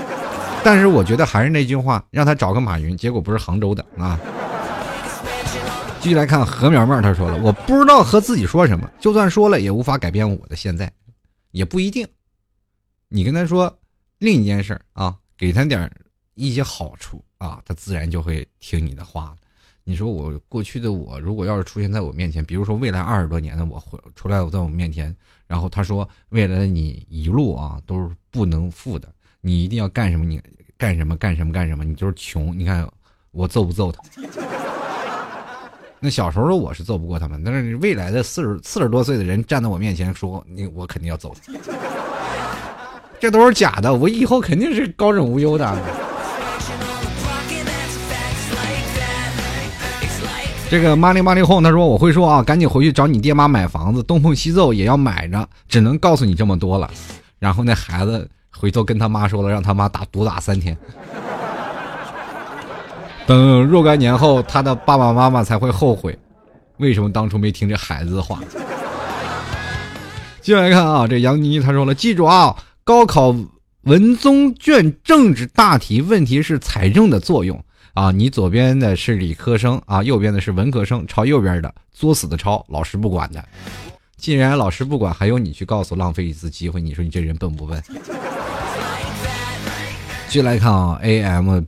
[0.65, 4.19] 但是我觉得还是那句话，让他找个马云，结果不是杭州的啊。
[6.01, 10.91] 继续来看何苗苗，他说了，我不知道和自己说什么，就算说了也无法改变我的现在，
[11.53, 12.07] 也不一定。
[13.09, 13.79] 你跟他说
[14.19, 15.91] 另一件事啊，给他点
[16.35, 19.37] 一些好处啊，他自然就会听你的话了。
[19.89, 23.83] 你说我过去的我，如果要是出现在我面前，比如说未来二十多年的我，
[24.15, 29.09] 出来我在我面前，然后他说未来的你一路啊都是不能负的，
[29.41, 30.39] 你一定要干什么，你
[30.77, 32.55] 干什么干什么干什么，你就是穷。
[32.55, 32.87] 你看
[33.31, 34.03] 我揍不揍他？
[36.01, 41.55] 那小时候的我是揍不过他们，但是未来的四十四十多岁的人站在我面前说你，我肯定要揍他。
[43.19, 46.08] 这都是假的，我以后肯定是高枕无忧的。
[50.71, 56.91] 这个妈里妈里哄，他说我会说啊，赶紧回去找你爹妈买房子，东碰西揍也要买着，只能告诉你这么多了。
[57.39, 60.77] 然后那孩子回头跟他妈说了，让他妈打毒打三天。
[63.27, 66.19] 等若干年后，他的爸爸妈妈才会后悔，
[66.77, 68.39] 为什么当初没听这孩子的话。
[70.43, 72.55] 接下来看啊，这杨妮他说了，记住啊，
[72.85, 73.35] 高考
[73.85, 77.59] 文综卷政治大题问题是财政的作用。
[77.95, 83.45] 啊，你左边的是理科生啊，右边的是文科生，抄右边的作死的抄，老师不管的。
[84.17, 87.83] 既然老师不管，还用你去告诉，浪费一次机会，你说你这人笨不笨？
[90.27, 91.63] 继续来看啊，A M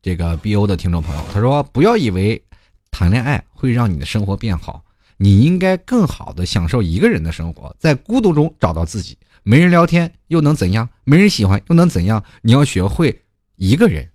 [0.00, 2.42] 这个 B O 的听众朋友，他说不要以为
[2.90, 4.82] 谈恋爱会让你的生活变好，
[5.16, 9.18] 你应该更好的享受一个人的生活，在孤独中找到自己。
[9.42, 10.88] 没人聊天又能怎样？
[11.04, 12.24] 没人喜欢又能怎样？
[12.42, 13.22] 你要学会
[13.56, 14.08] 一个人。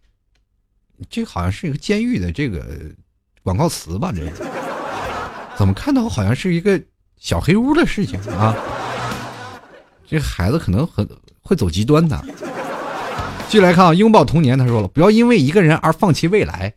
[1.10, 2.66] 这好像是一个监狱的这个
[3.44, 4.12] 广告词吧？
[4.12, 4.32] 这是
[5.58, 6.82] 怎么看到好像是一个
[7.18, 8.56] 小黑屋的事情啊？
[10.08, 11.08] 这孩子可能很
[11.42, 12.20] 会走极端的。
[13.48, 16.74] 继续来看啊，拥抱童年，他说了，不要因为一个人而放弃未来。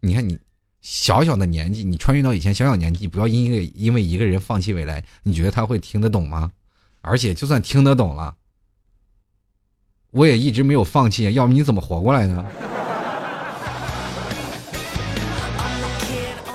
[0.00, 0.38] 你看你
[0.80, 5.04] 小小的年纪，你穿越到以前小小年纪，不要因为因为一个人放弃未来。
[5.22, 6.52] 你觉得他会听得懂吗？
[7.00, 8.34] 而且就算听得懂了，
[10.10, 12.46] 我也一直没有放弃，要不你怎么活过来呢？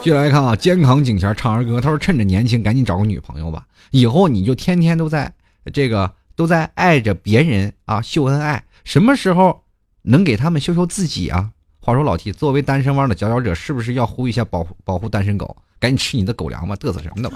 [0.02, 1.82] 继续来看啊，肩扛警衔唱儿歌。
[1.82, 5.30] 他说：“趁着年轻，赶紧找个女朋友吧，以后你就天天都在
[5.74, 8.64] 这个都在爱着别人啊，秀恩爱。
[8.86, 9.62] 什么时候
[10.04, 11.50] 能给他们秀秀自己啊？”
[11.84, 15.58] 话说老 T 作为单身汪的佼佼者，是不是要呼吁一下保护保护单身狗？
[15.82, 17.30] 赶紧吃你的狗粮吧，嘚瑟什么呢？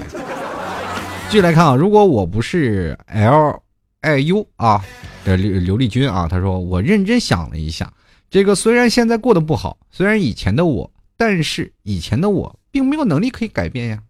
[1.27, 3.61] 继续来看啊，如果我不是 L
[3.99, 4.81] I U 啊，
[5.25, 7.91] 这刘刘丽君啊，他说我认真想了一下，
[8.29, 10.89] 这个虽然现在过得不好，虽然以前的我。
[11.25, 14.03] 但是以前的我并没有能力可以改变呀，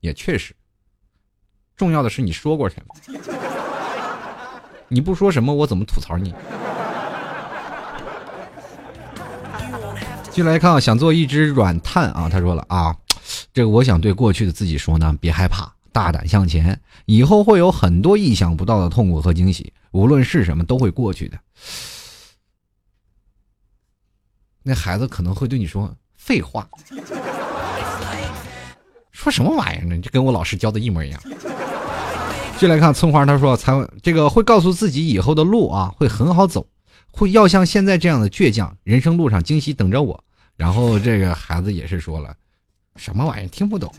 [0.00, 0.54] 也确实，
[1.74, 2.94] 重要的是你说过什么。
[4.88, 6.34] 你不说什么，我怎么吐槽你？
[10.30, 12.28] 进来看啊，想做一只软炭啊。
[12.28, 12.94] 他说了啊，
[13.54, 21.38] 这个我想对过去的自己说呢，别害怕，大胆向前，以后会有很多意想不到的痛苦和惊喜，无论是什么都会过去的。
[24.62, 25.96] 那孩子可能会对你说
[26.28, 26.68] 废话，
[29.10, 29.98] 说什么玩意儿呢？
[30.02, 31.18] 这跟我老师教的一模一样。
[31.24, 36.66] 继续来看葱花，他说：“才这个会告诉自己以后的路啊会很好走，
[37.10, 40.22] 会要像现在这样的倔强，人生路上惊喜等着我。”
[40.54, 42.34] 然后这个孩子也是说了
[42.96, 43.90] ：“什么玩意儿听不懂？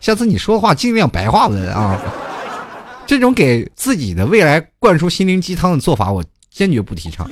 [0.00, 2.00] 下次你说话尽量白话文啊！
[3.06, 7.30] 这种给自己的未来灌输心灵鸡汤的做法，我坚决不提倡。”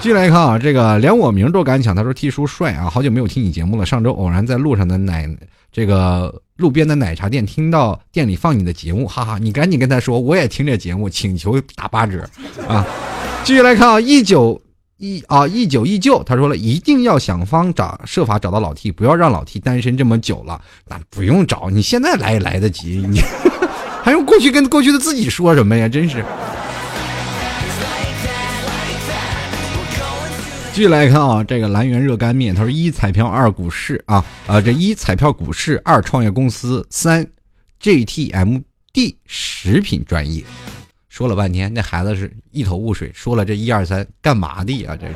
[0.00, 3.84] 继续来看啊，这个连我名都敢抢，他说：“T 叔帅啊，好久没有听你节目了。
[3.84, 5.28] 上周偶然在路上的奶
[5.72, 12.28] 这个。”路边的奶茶店听到店里放你的节目，哈哈，你赶紧跟他说我也听这节目，请求打八折
[12.66, 12.84] 啊！
[13.44, 14.60] 继续来看啊，一九
[14.96, 20.60] 一啊一九一九，他说了一定要想方找设法找到老 T，不要让老 T 单身这么久了。
[20.88, 23.20] 那不用找，你现在来也来得及，你
[24.02, 25.88] 还用过去跟过去的自己说什么呀？
[25.88, 26.24] 真是。
[30.78, 37.26] 继续来看啊，这个蓝源热干面，他说一彩票，二股市啊啊，这一彩票股市，二创业公司，三
[37.82, 40.44] GTMD 食品专业。
[41.08, 44.96] 说了半天，那孩子是一头雾水，说了这一二三干嘛的呀？
[44.96, 45.14] 这是，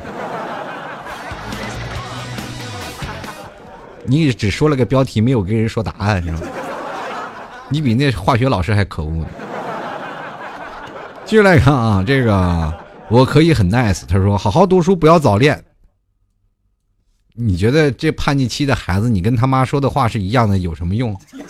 [4.03, 6.41] 你只说了个标题，没有跟人说答案是吧？
[7.69, 9.27] 你比那化学老师还可恶呢。
[11.23, 12.82] 继续来看啊，这个。
[13.13, 15.63] 我可以很 nice，他说好好读书，不要早恋。
[17.35, 21.15] 你觉得这叛逆期的孩子，你跟他妈说的话是一样的，有什么用？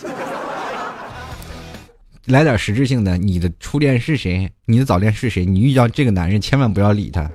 [2.26, 4.52] 来点实质性的，你的初恋是谁？
[4.66, 5.46] 你的早恋是谁？
[5.46, 7.30] 你遇到这个男人，千万不要理他，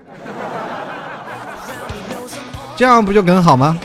[2.77, 3.79] 这样不就更好吗？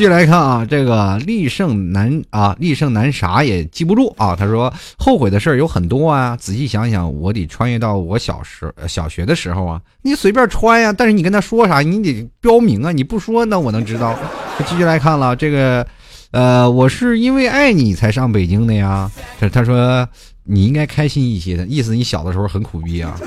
[0.00, 4.34] 继续来看啊，这个立胜难啊，立胜难啥也记不住啊。
[4.34, 9.78] 他说后悔的事儿有很多啊，仔细想想，我得穿越到我小时小学的时候啊。
[10.00, 12.90] 你随便穿呀，但是你跟他说啥，你得标明啊。
[12.90, 14.18] 你不说，那我能知道？
[14.66, 15.86] 继续来看了这个，
[16.30, 19.10] 呃，我是因为爱你才上北京的呀。
[19.38, 20.08] 他他说
[20.44, 23.20] 你应该开心一些的意思，你小的时候很苦逼啊，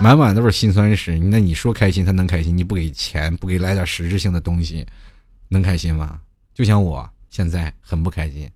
[0.00, 1.16] 满满都是辛酸史。
[1.20, 2.58] 那你说开心他能开心？
[2.58, 4.84] 你不给钱，不给来点实质性的东西。
[5.52, 6.18] 能开心吗？
[6.54, 8.50] 就像我现在很不开心，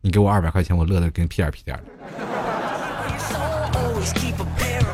[0.00, 1.84] 你给我二百块钱，我乐得跟屁颠屁颠的。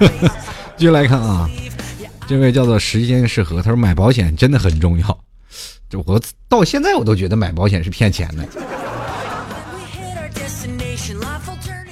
[0.77, 1.49] 继续来看啊，
[2.27, 5.19] 这位叫做时间适合，他说买保险真的很重要。
[5.89, 8.49] 就我到现在我都觉得买保险是骗钱的。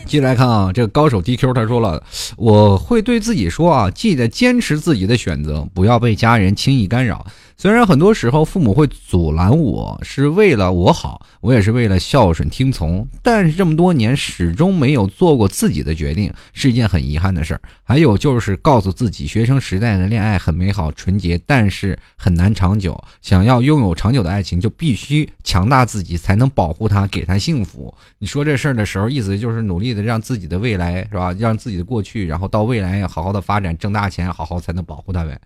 [0.07, 2.03] 继续来看啊，这个高手 DQ 他说了，
[2.37, 7.25] 我会对自己说啊，记得坚持自己的选择，不要被家人轻易干扰。
[7.61, 17.61] 虽然很多时候父母会阻拦我，是为了我好，我也是为了孝顺听从，但是这么多年始终没有做过自己的决定，是一件很遗憾的事儿。
[17.85, 22.99] 还有就是告诉自己，学生时代的恋爱很美好纯洁，但是很难长久。
[23.21, 27.95] 想要拥有长久的爱情，就必须强大自己，才能保护他，给他幸福。
[28.19, 31.37] 你说这事儿的时候，意思就是努力的让自己的未来是吧？
[31.39, 35.39] 让自己的过去，然后到未来好好的发展，挣大钱，好好才能保护他呗。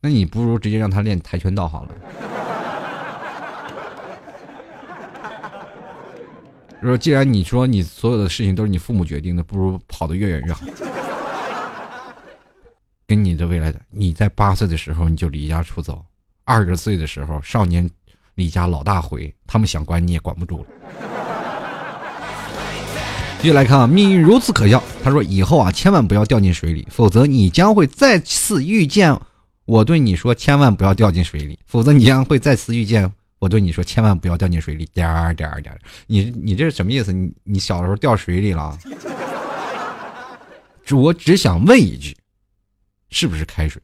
[0.00, 1.90] 那你不如直接让他练跆拳道好了。
[6.80, 10.62] 说既然你说你所有的事情都是你父母决定的，不如跑得越远越好。
[13.06, 16.02] 跟你的未来的，你在八岁的时候你就离家出走，
[16.44, 17.86] 二十岁的时候少年
[18.36, 20.66] 离家老大回，他们想管你也管不住了。
[23.42, 24.82] 继续来看啊，命运如此可笑。
[25.02, 29.14] 他说以后啊，千万不要掉进水里，否则你将会再次遇见。
[29.70, 33.08] 我对你说，千万不要掉进水里，否则你将会再次遇见。
[33.38, 34.84] 我对你说，千万不要掉进水里。
[34.92, 37.12] 点儿点儿点儿，你你这是什么意思？
[37.12, 38.76] 你你小时候掉水里了？
[40.90, 42.16] 我只想问一句，
[43.10, 43.80] 是不是开水？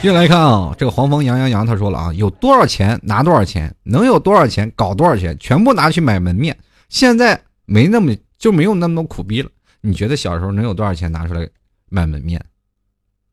[0.00, 6.56] 接下来看啊，这个黄蜂羊羊羊他说了啊，有多少钱拿多少钱，能有多少钱搞多少钱，全部拿去买门面。
[6.88, 9.50] 现在没那么就没有那么多苦逼了。
[9.80, 11.44] 你觉得小时候能有多少钱拿出来？
[11.92, 12.42] 卖门面，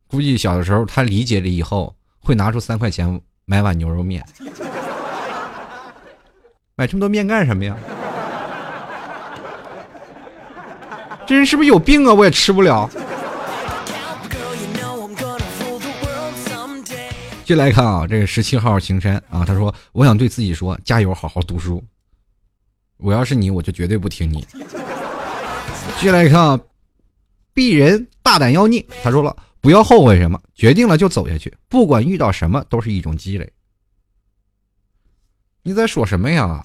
[0.05, 4.21] 估计小的时候他理解了以后，会拿出三块钱买碗牛肉面。
[6.75, 7.77] 买这么多面干什么呀？
[11.25, 12.13] 这人是不是有病啊？
[12.13, 12.89] 我也吃不了。
[17.45, 21.81] 接来看啊，这个十七号晴山啊，他说：“我想对自己说，加油，好好读书。
[22.97, 24.45] 我要是你，我就绝对不听你。”
[25.99, 26.59] 接下来看啊，
[27.59, 33.51] 鄙人大胆妖孽，他说了：“不要后悔什么，决定了就走下去，不管遇到什么都是一种积累。”
[35.61, 36.63] 你在说什么呀？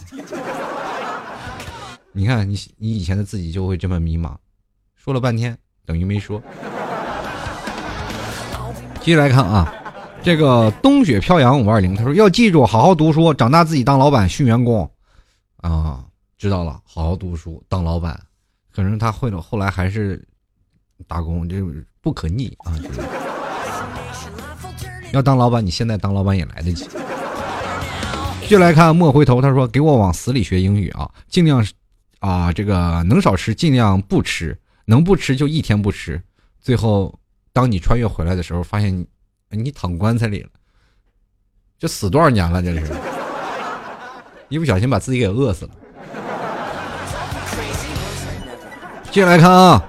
[2.12, 4.36] 你看你你以前的自己就会这么迷茫，
[4.94, 6.40] 说了半天等于没说。
[9.00, 9.74] 接着来看啊，
[10.22, 14.88] 这个冬雪飘扬五二零，他说要记住好好读书，长大自己当老板训员工，
[15.56, 16.04] 啊，
[16.38, 18.18] 知道了，好好读书当老板，
[18.72, 20.24] 可能他会了，后来还是
[21.06, 21.56] 打工，这
[22.00, 22.76] 不可逆啊。
[22.78, 23.00] 就是
[25.12, 26.88] 要当老板，你现在当老板也来得及。
[28.48, 31.66] 就来看莫回头，他说给我往死里学英语啊，尽量
[32.20, 36.22] 啊，这个能少吃尽量不吃，能不吃就一天不吃，
[36.60, 37.18] 最后。
[37.54, 39.06] 当你穿越回来的时候，发现你
[39.62, 40.48] 你躺棺材里了，
[41.78, 42.60] 这死多少年了？
[42.60, 42.92] 这是，
[44.48, 45.70] 一不小心把自己给饿死了。
[49.12, 49.80] 接下来看啊，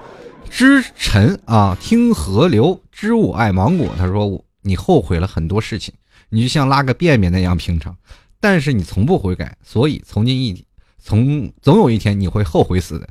[0.56, 3.90] 知尘啊，听河流，知我爱芒果。
[3.98, 5.92] 他说：“你后悔了很多事情，
[6.30, 7.94] 你就像拉个便便那样平常，
[8.40, 10.64] 但是你从不悔改，所以从今一
[10.98, 13.06] 从总有一天你会后悔死的。”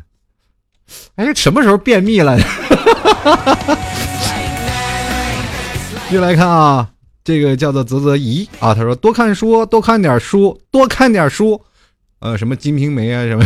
[1.17, 2.35] 哎，什么时候便秘了？
[6.09, 6.89] 继续来看啊，
[7.23, 11.61] 这个叫做泽泽怡啊，他说多看书，多看点书，多看点书，
[12.21, 13.45] 呃，什么《金瓶梅》啊，什么，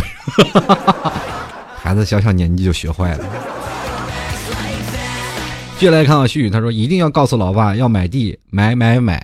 [1.76, 3.59] 孩子小小年纪就学坏了。
[5.80, 9.18] 接下来看啊，旭宇他说一定要告诉老爸要买地，买买买，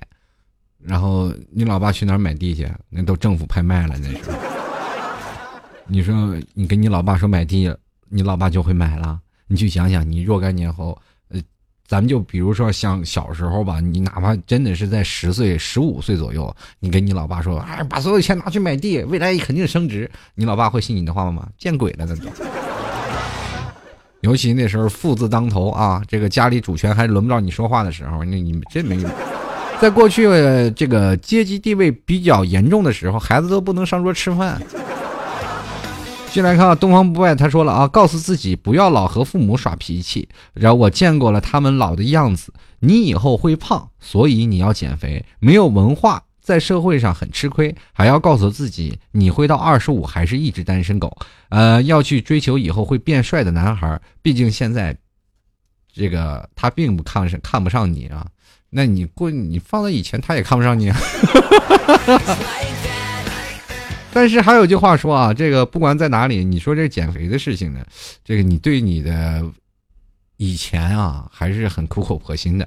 [0.82, 2.66] 然后你老爸去哪儿买地去？
[2.88, 4.16] 那都政府拍卖了，那是。
[5.86, 7.70] 你说你跟你老爸说买地，
[8.09, 9.20] 你老爸就会买了？
[9.46, 10.98] 你去想想，你若干年后。
[11.28, 11.38] 呃
[11.86, 21.46] 咱们就比如说像小时候吧，你哪怕真的是在十岁、十五岁左右，你跟你老爸说：“哎，把所有钱拿去买地，未来肯定升值。”你老爸会信你的话吗？
[21.59, 22.28] 见鬼了，那都！
[24.20, 29.08] 尤其那时候父字当头啊，这个家里主权还轮不到你说话的时候，那你真没有。
[29.80, 30.24] 在过去
[30.74, 34.60] 这个阶级地位比较严重的时候，孩子都不能上桌吃饭。
[36.30, 40.28] 进来看啊，东方不败他说了啊，告诉自己不要老和父母耍脾气。
[40.52, 45.24] 然后我见过了他们老的样子，你以后会胖，所以你要减肥。
[45.38, 47.74] 没有文化，在社会上很吃亏。
[47.92, 51.18] 还要告诉自己，你会到二十五还是一只单身狗。
[51.49, 54.01] 呃，要去追求以后会变帅的男孩。
[54.22, 54.97] 毕竟现在，
[55.92, 58.24] 这个他并不看上看不上你啊。
[58.70, 60.97] 那你过你放在以前，他也看不上你啊。
[64.12, 67.84] 但是还有句话说啊，这个不管在哪里，你说这减肥的事情呢，
[68.24, 69.44] 这个你对你的
[70.36, 72.66] 以前啊还是很苦口婆心的。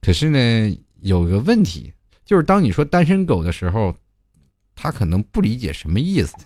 [0.00, 1.92] 可是呢，有个问题，
[2.28, 3.94] 就是当你说单身狗的时候，
[4.76, 6.36] 他可能不理解什么意思。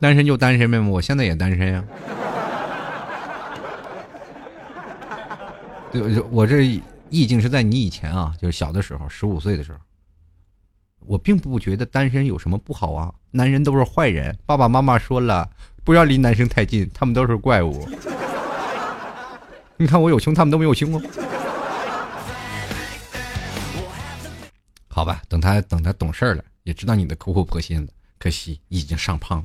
[0.00, 1.84] 单身就单身呗，我现在也单身呀。
[5.92, 9.78] 对，我这意境是在你以前啊，就是小的时候，十五岁的时候。
[11.00, 14.34] 我并不觉得单身有什么不好啊，男人都是坏人。
[14.46, 15.46] 爸爸妈妈说了，
[15.84, 17.86] 不要离男生太近，他们都是怪物。
[19.76, 21.02] 你看我有胸，他们都没有胸哦。
[24.96, 27.88] 好吧，等他等他懂事儿了，也知道你的苦口婆心了。
[28.18, 29.44] 可惜已经上胖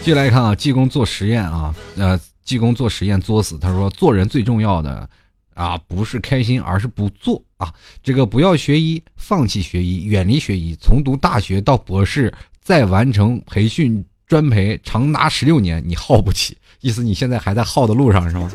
[0.00, 3.58] 继续来看啊，济公做实验啊，呃，济公做实验作死。
[3.58, 5.06] 他说，做人最重要的。
[5.52, 7.70] 啊，不是开心，而是不做啊！
[8.02, 12.32] 这个不要学医，放弃学医，远离学医，从读大学到博士，
[12.62, 16.56] 再完成培训专培，长达十六年，你耗不起。
[16.80, 18.50] 意思你现在还在耗的路上是吗？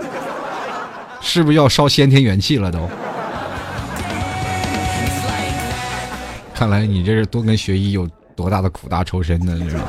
[1.24, 2.88] 是不是要烧先天元气了都？
[6.54, 9.84] 看来你这是多跟学医有多大的苦大仇深呢，是吧？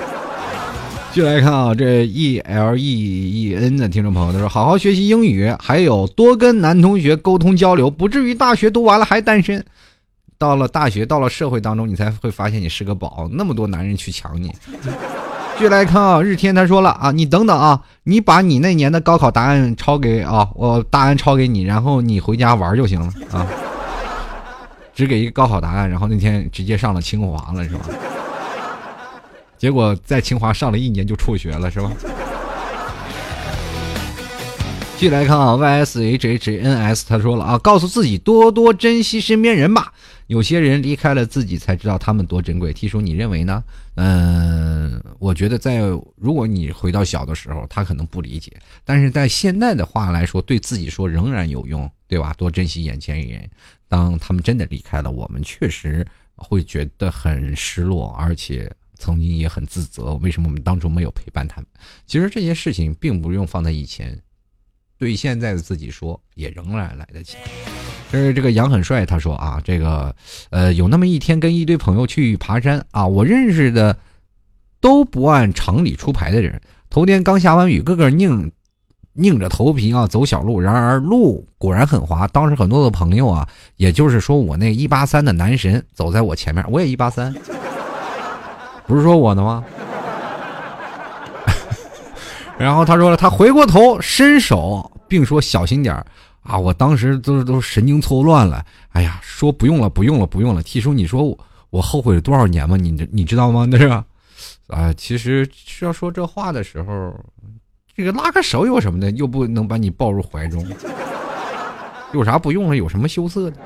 [1.12, 9.64] 就来看啊，这 E L E E N 的听众朋友他说：“好好学习英语，还有多跟男同学沟通交流，不至于大学读完了还单身。
[10.39, 14.53] 到了大学，到了社会当中，你才会发现你是个宝，那么多男人去抢你。”
[15.57, 23.46] 据来看啊，日天他说了啊，你等等啊，你把你那年的高考答案抄给啊，我答案抄给你，然后你回家玩就行了啊。
[24.94, 27.86] 只给一个高考答案，然后那天直接上了清华了，是吧？
[29.57, 31.90] 结果在清华上了一年就辍学了，是吧？
[34.96, 39.92] 继续来看啊，Y S H H N S 他说了啊，告诉自己多多珍惜身边人吧，
[40.26, 42.72] 有些人离开了自己，才知道他们多珍贵。
[42.72, 43.62] 提叔，你认为呢？
[43.96, 45.80] 嗯，我觉得在
[46.16, 48.50] 如果你回到小的时候，他可能不理解，
[48.84, 52.32] 但是在现在的话来说，对自己说仍然有用，对吧？
[52.38, 53.48] 多珍惜眼前人。
[53.86, 56.04] 当他们真的离开了，我们确实
[56.36, 58.68] 会觉得很失落，而且
[58.98, 61.66] 曾经也很自责，为什么我们当初没有陪伴他们？
[62.06, 64.18] 其实这些事情并不用放在以前，
[64.96, 67.36] 对现在的自己说，也仍然来得及。
[68.12, 70.14] 就是这个杨很帅，他说啊，这个，
[70.50, 73.96] 呃，有那么一天跟一堆朋友去爬山啊，我认识的
[74.80, 78.52] 都不按常理出牌的人，头天刚下完雨，个个拧
[79.14, 82.28] 拧着头皮啊走小路，然而路果然很滑。
[82.28, 87.34] 当时很多的朋友啊，也就是说我那一八三的男神走在我前面，我也一八三，
[88.86, 89.64] 不是说我的吗？
[92.57, 96.07] 然后他说了，他回过头伸手并说小心点儿。
[96.45, 96.59] 啊！
[96.59, 98.64] 我当时都都神经错乱了。
[98.90, 100.62] 哎呀，说不用了，不用了，不用了。
[100.62, 101.38] T 叔，你说我
[101.70, 102.76] 我后悔了多少年吗？
[102.76, 103.66] 你你知道吗？
[103.70, 103.88] 那是
[104.68, 105.49] 啊，其实
[105.80, 107.14] 要说这话的时候，
[107.97, 109.11] 这个拉个手有什么的？
[109.12, 110.66] 又不能把你抱入怀中，
[112.12, 112.76] 有啥不用了？
[112.76, 113.57] 有什么羞涩的？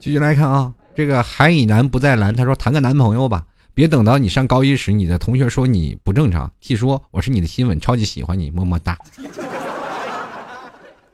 [0.00, 3.44] 继续来看啊，这个海以南不再蓝，他说谈个男朋友吧。
[3.74, 6.52] 别等到你上高一时，你的同学说你不正常。
[6.60, 8.98] T 说我是你的新闻，超级喜欢你，么么哒。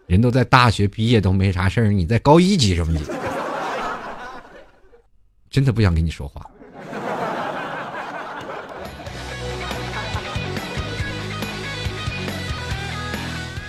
[0.09, 3.05] 人都在大学毕业都没啥事儿，你在高一急什么急？
[5.49, 6.45] 真的不想跟你说话。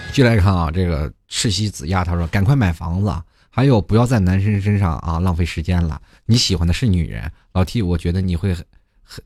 [0.07, 3.13] 继续来看啊，这个赤西子亚他说：“赶快买房子，
[3.51, 6.01] 还有不要在男生身上啊浪费时间了。
[6.25, 8.65] 你喜欢的是女人，老 T，我觉得你会很。”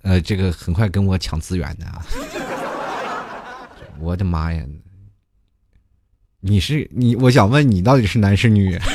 [0.04, 2.06] 呃，这个很快跟我抢资源的啊！
[4.00, 4.64] 我的妈呀！
[6.40, 8.80] 你是你，我想问你到底是男是女？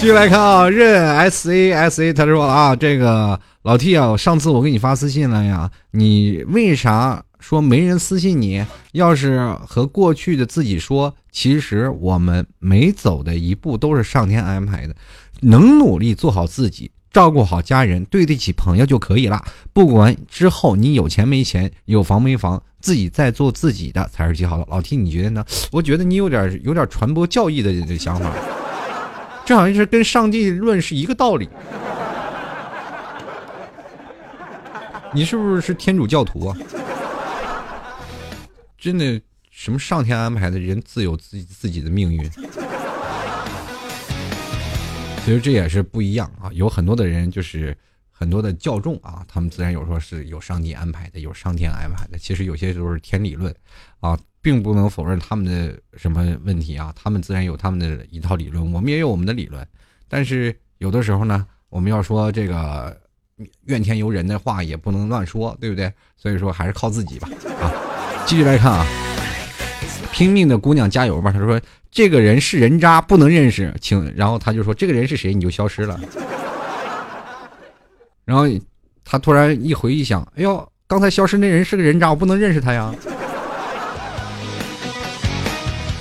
[0.00, 8.64] 继续来看啊，任 S A S A，他说啊，这个老 T 啊，上次我给你发私信了呀，你为啥说没人私信你？
[8.92, 14.94] 要是和过去的自己说，其实我们每走的一步都是上天安排的，
[15.40, 16.90] 能努力做好自己。
[17.18, 19.44] 照顾好家人，对得起朋友就可以了。
[19.72, 24.64] 不管之后你有钱没钱，有房没房，自己在做自己的才是最好的。
[24.68, 25.44] 老 T，你觉得呢？
[25.72, 28.32] 我觉得你有点有点传播教义的这想法，
[29.44, 31.48] 这好像是跟上帝论是一个道理。
[35.12, 36.56] 你是不是是天主教徒啊？
[38.78, 42.30] 真的，什么上天安排的人自有自己自己的命运。
[45.28, 47.76] 其实这也是不一样啊，有很多的人就是
[48.10, 52.16] 很多的教众啊，他们自然有说是有上帝安排的，有上天安排的。
[52.16, 53.54] 其实有些都是天理论
[54.00, 59.68] 啊，并不能否认他们的什么问题啊，他们自然有他们的一套理论，我们也有我们的理论。
[60.08, 62.98] 但是有的时候呢，我们要说这个
[63.66, 65.92] 怨天尤人的话也不能乱说，对不对？
[66.16, 67.28] 所以说还是靠自己吧
[67.60, 67.68] 啊！
[68.24, 68.86] 继续来看啊，
[70.12, 71.30] 拼命的姑娘加油吧！
[71.32, 71.60] 他说。
[71.90, 74.12] 这个人是人渣，不能认识，请。
[74.14, 75.98] 然后他就说：“这个人是谁？”你就消失了。
[78.26, 78.44] 然后
[79.06, 82.94] 他突然一回忆想：“哎呦，刚才消失那人是个人渣，我不能认识他呀。”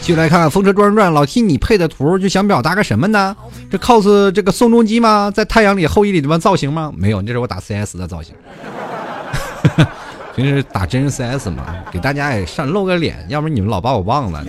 [0.01, 3.36] 继续来看《风车转转》，老 T，你配的图就想表达个什么呢？
[3.72, 5.32] 这 cos 这个宋仲基吗？
[5.34, 6.93] 在太阳里后羿里的造型吗？
[6.97, 8.36] 没有，这是我打 CS 的造型。
[10.38, 14.46] 平时打真人 CS 嘛，给大家也上露个脸，要不然你们老把我忘了。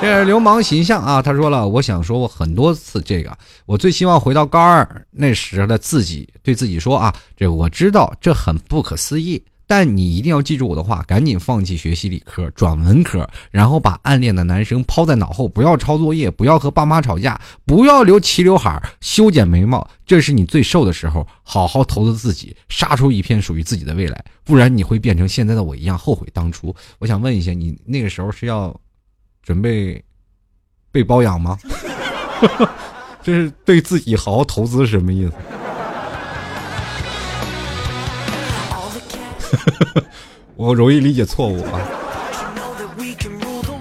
[0.00, 1.20] 这是流氓形象啊！
[1.20, 3.30] 他说了，我想说我很多次这个，
[3.66, 26.74] 我最希望回到高二那时的自己，对自己说啊，这我知道这很不可思议，但你一定要记住我的话，赶紧放弃学习理科，转文科，然后把暗恋的男生抛在脑后，不要抄作业，不要和爸妈吵架，不要留齐刘海，修剪眉毛，这是你最瘦的时候，好好投资自己，杀出一片属于自己的未来，不然你会变成现在的我一样后悔当初。
[26.98, 28.74] 我想问一下，你那个时候是要？
[29.42, 30.04] 准备
[30.92, 31.58] 被包养吗？
[33.22, 35.32] 这是对自己好好投资是什么意思？
[40.56, 41.80] 我容易理解错误啊。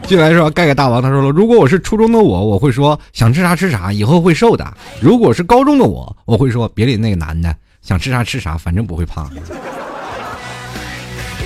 [0.08, 4.66] 进来说盖盖大王，他说了，如果我是初中的我，我会说想吃啥吃啥，以后会瘦的；
[5.00, 9.30] 如果是高中的我，我会说别理那个男的，想吃啥吃啥，反正不会胖。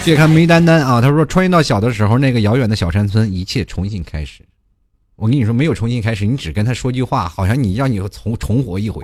[0.01, 4.41] 接看梅丹丹啊，他说穿越到小的时候，那个遥远的小山村，一切重新开始。
[5.17, 9.03] 我跟你说，没有重新开始，你只跟他说句话，好像你让你重重活一回，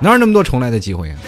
[0.00, 1.18] 哪有那么多重来的机会啊？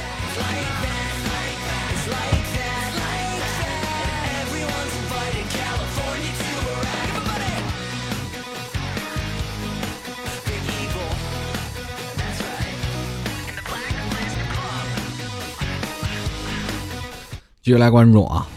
[17.69, 18.49] 继续来关注啊，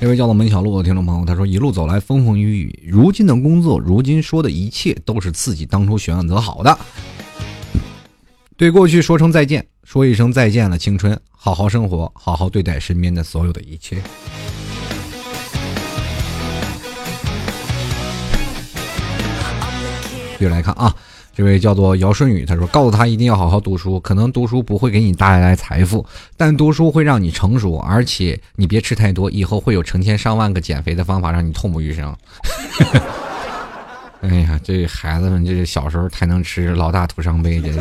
[0.00, 6.78] 这位叫做门小路的听众朋友，他说一路走来风风雨雨，如今的工作，如今说的一切都是自己当初选择好的。
[8.56, 14.02] 对过去说声再见，说一声再见了青春，好好生活，好好对待身边的所有的一切。
[20.38, 20.96] 继续来看啊。
[21.38, 26.04] 这位叫做姚顺宇，他说：“告诉他一定要好好读书，可能读书不会给你带来财富，
[26.36, 32.12] 但读书会让你成熟，而且你别吃太多，以后会有成千上万个减肥的方法让你痛不欲生。
[34.22, 37.80] ”哎呀，这孩子们，这是小时候太能吃，老大徒伤悲，真是。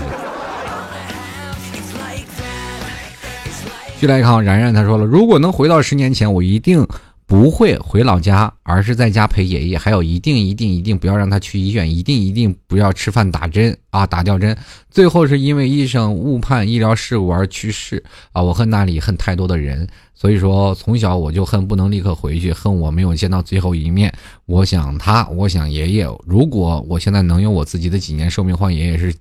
[3.98, 6.88] 续来看，然然他说了：“如果能回到十年前，我一定。”
[7.28, 9.78] 不会回老家，而是在家陪爷爷。
[9.78, 14.58] 还有，一定一定一定不要让他去医院，一定一定不要吃饭打针啊，打吊针。
[14.90, 18.02] 最后是因为医生误判医疗事故而去世
[18.32, 18.42] 啊！
[18.42, 24.10] 我恨那里恨太多的人，所以说从小我就恨不能立刻回去，恨我没有见到最后一面。
[24.46, 26.08] 我想他，我想爷爷。
[26.26, 29.14] 如果我现在能有我自己的几年寿命换爷爷是，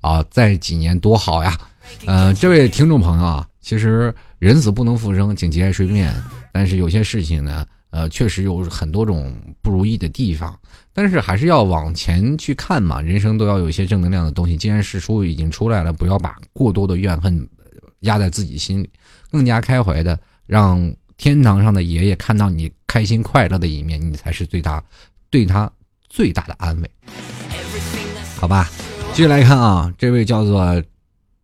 [0.00, 1.56] 啊，再几年多好呀！
[2.04, 6.12] 呃，这位听众朋友啊，其实人死不能复生，请节哀顺变。
[6.54, 10.56] 但是有些事情呢，呃，确实有很多种不如意的地方，
[10.92, 13.00] 但是还是要往前去看嘛。
[13.00, 14.56] 人生都要有一些正能量的东西。
[14.56, 17.44] 既然是书已经出来了，不要把过多的怨恨
[18.02, 18.88] 压在自己心里，
[19.32, 24.80] 更加开怀的让天堂上的爷爷看到你开心快乐的一面，你才是最大
[25.30, 25.68] 对他
[26.08, 26.90] 最大的安慰。
[28.36, 28.70] 好吧，
[29.12, 30.80] 继续来看啊，这位叫做。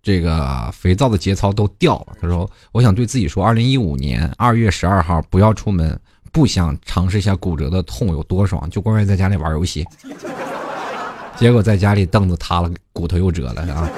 [0.02, 2.16] 这个肥皂的节操都掉了。
[2.20, 5.98] 他说：“我想对自己说，二零一五年二月十二号不要出门，
[6.32, 9.86] 不想尝试一下骨折的痛有多爽，就光愿在家里玩游戏。
[11.36, 13.88] 结果在家里凳子塌了，骨头又折了啊！”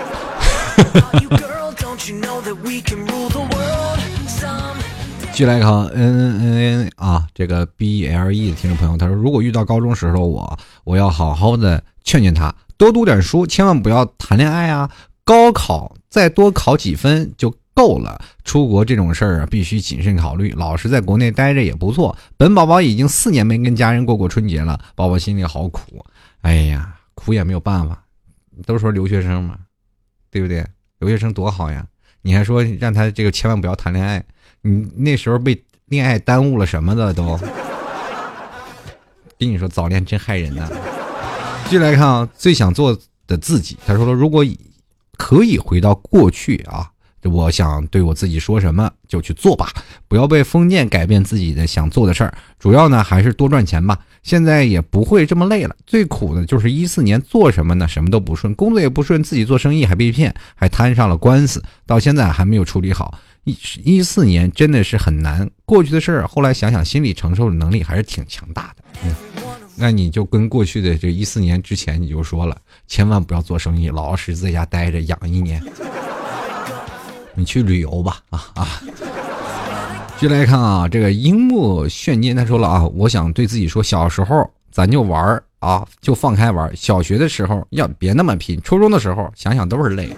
[5.32, 14.90] 据 来看，N N N 啊，这个 B L E 的听众朋友，他说：“如果遇到高中时候我，我要好好的劝劝他，多读点书，千万不要谈恋爱啊。”
[15.32, 20.52] 高考再多考几分就够了，出国这种事儿啊，必须谨慎考虑。
[20.58, 22.14] 老实在国内待着也不错。
[22.36, 26.04] 本宝宝已经四年没跟家人过过春节了，宝宝心里好苦。
[26.42, 28.04] 哎呀，苦也没有办法，
[28.66, 29.56] 都说留学生嘛，
[30.30, 30.66] 对不对？
[30.98, 31.82] 留学生多好呀！
[32.20, 34.22] 你还说让他这个千万不要谈恋爱，
[34.60, 37.40] 你那时候被恋爱耽误了什么的都。
[39.38, 40.68] 跟你说，早恋真害人呐。
[41.64, 42.94] 继续来看啊，最想做
[43.26, 44.58] 的自己，他说了，如果以。
[45.16, 46.88] 可以回到过去啊！
[47.24, 49.70] 我想对我自己说什么就去做吧，
[50.08, 52.34] 不要被封建改变自己的想做的事儿。
[52.58, 53.96] 主要呢还是多赚钱吧。
[54.24, 55.76] 现在也不会这么累了。
[55.86, 57.86] 最苦的就是一四年做什么呢？
[57.86, 63.16] 什么都不顺，工作也不顺，自己做生意还被骗，还摊上了官司，到现在还没有处理好。
[63.44, 65.48] 一一四年真的是很难。
[65.64, 68.84] 过去的事儿，后来想想，心理承受的能力还是挺强大的。
[69.04, 69.14] 嗯，
[69.74, 72.56] 那你就跟过去的这一四年之前，你就说了。
[72.86, 75.62] 千万不要做生意，老老实实在家待着养一年。
[77.34, 78.82] 你去旅游吧，啊啊！
[80.18, 86.70] 继续来看啊，这个樱木炫金他说了啊，我想对自己说，小时候咱就玩啊，就放开玩。
[86.76, 90.14] 小学的时候要别那么拼，初中的时候想想都是累。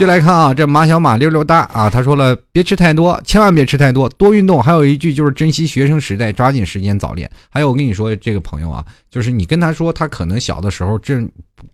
[0.00, 4.62] 就来看啊，这马小马溜溜达啊，他说了，别吃太多，千万别吃太多，多运动。
[4.62, 7.30] 还有一句就是珍惜学生时代，抓紧时间早恋。
[7.50, 11.22] 还有我跟你说，这个朋友啊，就是你跟他说，他可能小的时候这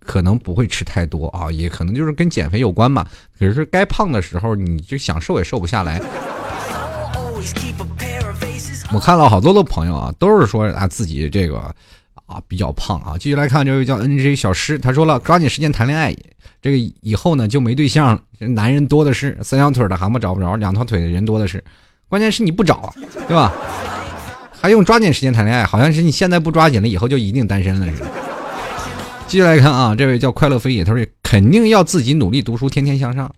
[0.05, 3.05] 可能不会吃太多啊，也可能就是跟减肥有关嘛。
[3.39, 6.01] 可是该胖的时候，你就想瘦也瘦不下来。
[8.91, 11.73] 我看了好多的朋友啊，都是说啊自己这个
[12.27, 13.15] 啊比较胖啊。
[13.17, 16.15] 继续来看这位叫 N J 小诗，他说了，抓紧时间谈恋爱。
[16.61, 21.63] 这个以后呢就没对象，男人多的是，三条腿的蛤蟆找不着，两条腿的人多的是，
[22.07, 22.93] 关键是你不找，
[23.27, 23.51] 对吧？
[24.59, 25.63] 还用抓紧时间谈恋爱？
[25.63, 28.07] 好像是你现在不抓紧了，以后就一定单身了似的。
[29.27, 33.31] 继续来看啊，这位叫快乐飞野，他说肯定要自己努力读书，天天向上。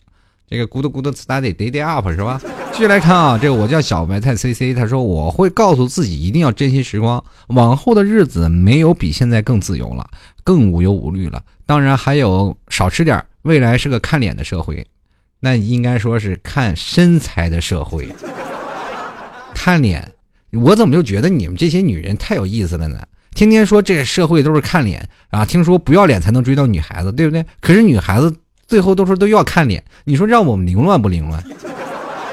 [0.50, 2.42] 这个 good good study day day up 是吧？
[2.72, 10.10] 继续来看啊，这个我叫小白菜 C C，他说我会告诉自己一定要珍惜时光，往后的日子没有比现在更自由了，
[10.44, 11.44] 更无忧无虑了。
[11.68, 14.84] 当然还有少吃点，未来是个看脸的社会，
[15.40, 18.10] 那应该说是看身材的社会。
[19.54, 20.12] 看脸，
[20.52, 23.00] 我怎么就觉得你们这些女人太有意思了呢？
[23.36, 27.46] 天天说这社会都是看脸啊，听说不要脸才能追到女孩子，对不对？
[27.62, 28.36] 可是女孩子。
[28.70, 31.44] 最后都说都要看脸，你说让我们凌乱不凌乱？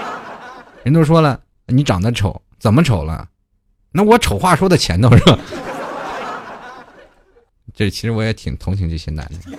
[0.84, 3.26] 人都说了，你长得丑，怎么丑了？
[3.90, 5.38] 那我丑话说在前头是吧？
[7.74, 9.58] 这其实我也挺同情这些男的。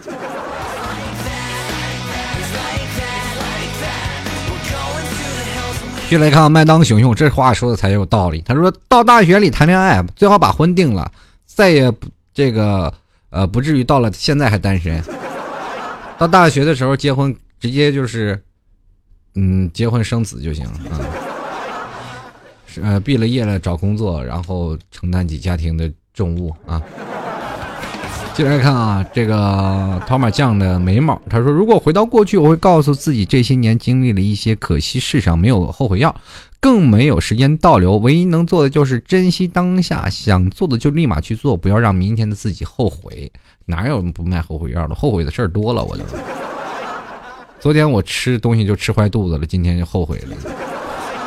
[6.03, 8.41] 继续来看麦当熊熊，这话说的才有道理。
[8.45, 11.11] 他说到大学里谈恋爱，最好把婚定了，
[11.47, 12.93] 再也不这个
[13.31, 15.03] 呃不至于到了现在还单身。
[16.17, 18.41] 到大学的时候结婚，直接就是
[19.35, 20.99] 嗯结婚生子就行啊。
[22.65, 26.81] 是呃毕了业了找工作，然后承担起家庭的重物啊。
[28.33, 36.15] 接着来看啊，这个陶马酱的眉毛，他说：“如果回到过去，我会告诉自己，这些年经历了一些，可惜世上没有后悔药，
[36.59, 37.97] 更没有时间倒流。
[37.97, 43.31] 唯一能做的就是珍惜当下，想做的就立马去做，不要让明天的自己后悔。
[43.65, 44.95] 哪有不卖后悔药的？
[44.95, 46.03] 后悔的事儿多了，我就。
[47.59, 50.37] 昨天我吃东西就吃坏肚子了，今天就后悔了。”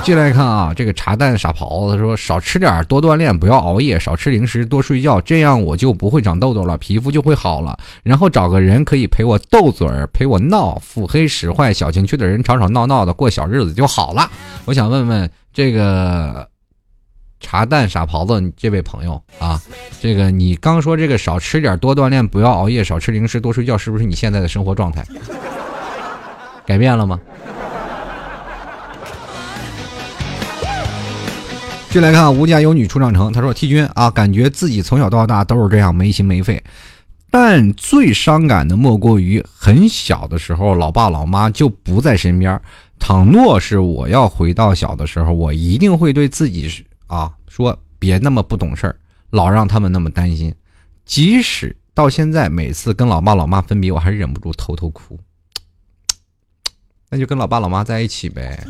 [0.02, 7.78] 进来看啊，这个茶蛋傻狍子说：“少吃点，多锻炼，不要熬夜，少吃零食，多睡觉，这样我就不会长痘痘了，皮肤就会好了。
[8.02, 14.28] 然后找个人可以陪我斗嘴儿，陪我闹，腹黑使坏小情趣的人，吵吵闹闹的过小日子就好了。”
[14.64, 16.48] 我想问问这个
[17.38, 19.60] 茶蛋傻狍子这位朋友啊，
[20.00, 25.06] 这个你刚说这个少吃点，多锻炼，不要熬夜，少吃零食，多睡觉，是不是你现在的生活状态
[26.66, 27.20] 改变了吗？
[31.90, 33.32] 继续来看，吴家有女初长成。
[33.32, 36.62] 他说：“T 君啊，感觉自己从小到大都是这样没心没肺，
[37.32, 42.62] 但最伤感的莫过于很小的时候，老爸老妈就不在身边。
[43.00, 48.94] 倘若是我要回到小的时候，我一定会对自己啊说，别那么不懂事儿，
[49.30, 50.54] 老让他们那么担心。
[51.04, 55.18] 即使到现在，每次跟老爸老妈分别，我还忍不住偷偷哭。
[57.08, 58.64] 那就跟老爸老妈在一起呗，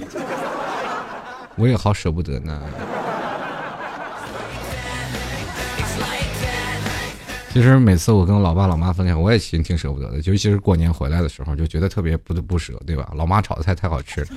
[1.57, 2.63] 我也好舍不得呢。”
[7.53, 13.11] 其实每次我跟我老爸老妈分开，我也其实挺舍不得的，尤其是过年回来的时候，就觉得特别不不舍，对吧？
[13.17, 14.29] 老妈炒的菜太好吃了。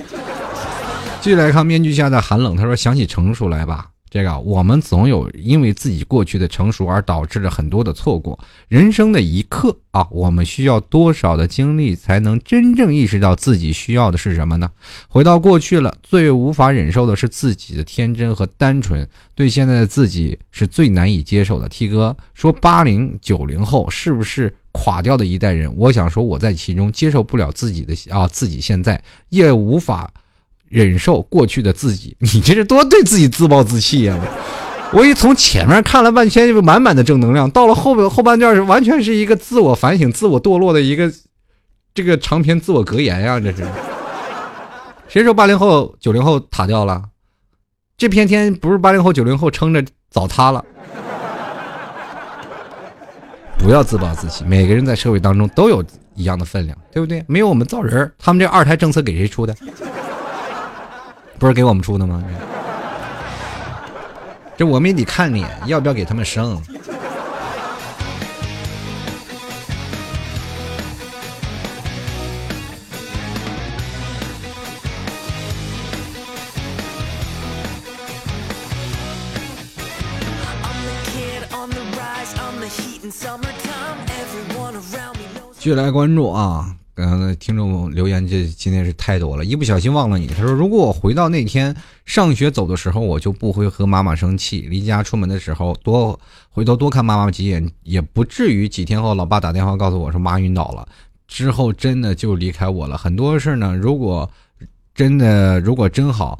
[1.21, 8.39] 继续来看面具下的寒冷，他说：“想起成熟来吧。”这个我们总有因为自己过去的成熟而导致了很多的错过。
[8.67, 14.69] 人生的一刻啊，我们需要多少的经历才能真正意识到自己需要的是什么呢？
[15.07, 21.67] 回到过去了，最无法忍受的是自己的天真和单纯，对现在的自己是最难以接受的。
[21.67, 25.75] T 哥说，八零九零后是不是垮掉的一代人？
[25.75, 30.13] 我想说，我在其中接受不了自己的啊，自己现在也无法。
[30.73, 34.19] 忍受过去的自己， 你这是多对自己自暴自弃呀！
[34.91, 41.11] 我一从前面看了半天，就满满的正能量，到了后边后半段是完全是一个自我反省、自我堕落的一个
[41.93, 43.39] 这个长篇自我格言呀！
[43.39, 43.63] 这是
[45.07, 47.03] 谁说八零后、九零后塌掉了？
[47.95, 50.63] 这片天不是八零后、九零后撑着早塌了。
[53.57, 55.81] 不要自暴自弃，每个人在社会当中都有
[56.15, 57.23] 一样的分量，对不对？
[57.27, 59.55] 没有我们造人，他们这二胎政策给谁出的？
[61.43, 62.23] 不是给我们出的吗？
[64.55, 66.57] 这我们也得看你，要不要给他们生？
[85.59, 86.73] 继续来关注啊！
[86.95, 90.27] 刚才听众留言，这今天是太多了，一不小心忘了你。
[90.27, 91.75] 他说：“如果我回到那天
[92.05, 94.61] 上学走的时候，我就不会和妈妈生气。
[94.61, 96.19] 离家出门的时候，多
[96.49, 100.87] 回头多看妈妈几眼，也不至于几天后老爸打电话告诉我说妈晕倒了，
[101.27, 102.95] 之后真的就离开我了。
[102.95, 104.29] 很多事呢，如果
[104.93, 106.39] 真的如果真好，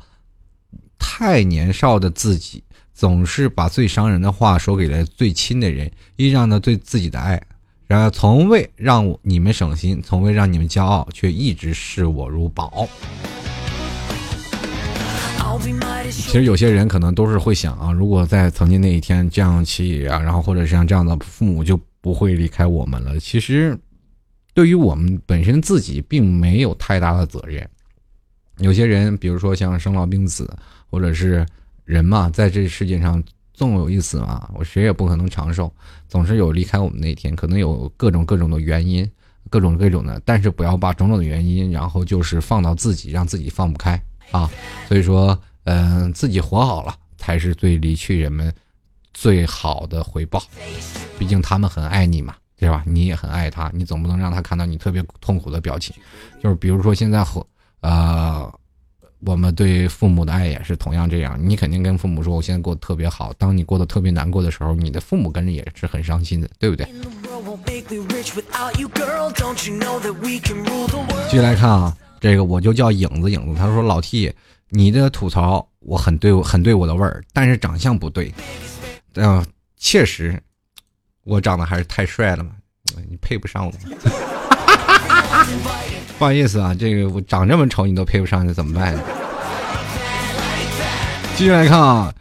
[0.99, 7.41] 太年少的自己总是把最伤人的话说给了最亲的人，依仗着对自己的爱。”
[7.85, 12.87] 然而，从未让你们省心，从未让你们骄傲，却一直视我如宝。
[16.09, 23.19] 其实有些人可能都是会想啊，如果在曾经那一天这样起啊，然后或者像这样的父母就不会离开我们了。
[23.19, 23.77] 其实，
[24.53, 27.67] 对于我们本身自己并没有太大的责任。
[28.57, 30.51] 有些人，比如说像生老病死，
[30.89, 31.45] 或者是
[31.85, 33.21] 人嘛，在这世界上。
[33.53, 35.71] 纵有一死嘛，我谁也不可能长寿，
[36.07, 39.09] 总是有离开我们那天，可能有各种各种的原因，
[39.49, 44.01] 各种各种的，但是不要把种种的原因，然后就是放到自己，让自己放不开
[44.31, 44.49] 啊。
[44.87, 48.51] 所以说，嗯，自己活好了，才是对离去人们
[49.13, 50.41] 最好的回报。
[51.19, 52.83] 毕竟他们很爱你嘛，对吧？
[52.87, 55.95] 你也很爱他，你总不能让他看到你特别痛苦的表情。
[56.41, 57.45] 就是比如说现在和，
[57.81, 58.51] 呃。
[59.25, 63.31] 我们对父母的爱也是同样这样，你肯定跟父母说，我现在过得特别好。
[63.37, 66.85] 当你过得特别难过的时候，你的父母跟着也是很伤心的，对不对？
[71.29, 74.33] 继续来看啊，这个我就叫影子影子，他说老 T，
[74.69, 78.33] 你的吐槽我很对，很对我的味儿，但是长相不对。
[79.15, 79.45] 嗯，
[79.77, 80.41] 确实，
[81.23, 82.51] 我长得还是太帅了嘛，
[83.09, 83.73] 你配不上我。
[86.19, 88.95] 不好意思啊，这个我长这么丑，你都配不上，那怎么办？
[91.35, 92.13] 继续来看啊，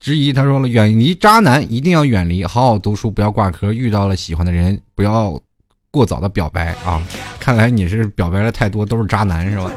[0.00, 5.40] 质疑他说了，远离渣男一定要远离，好好读书，不要挂科，遇到了喜欢的人不要
[5.90, 7.00] 过早的表白啊。
[7.38, 9.70] 看来你是表白的太多，都是渣男是吧？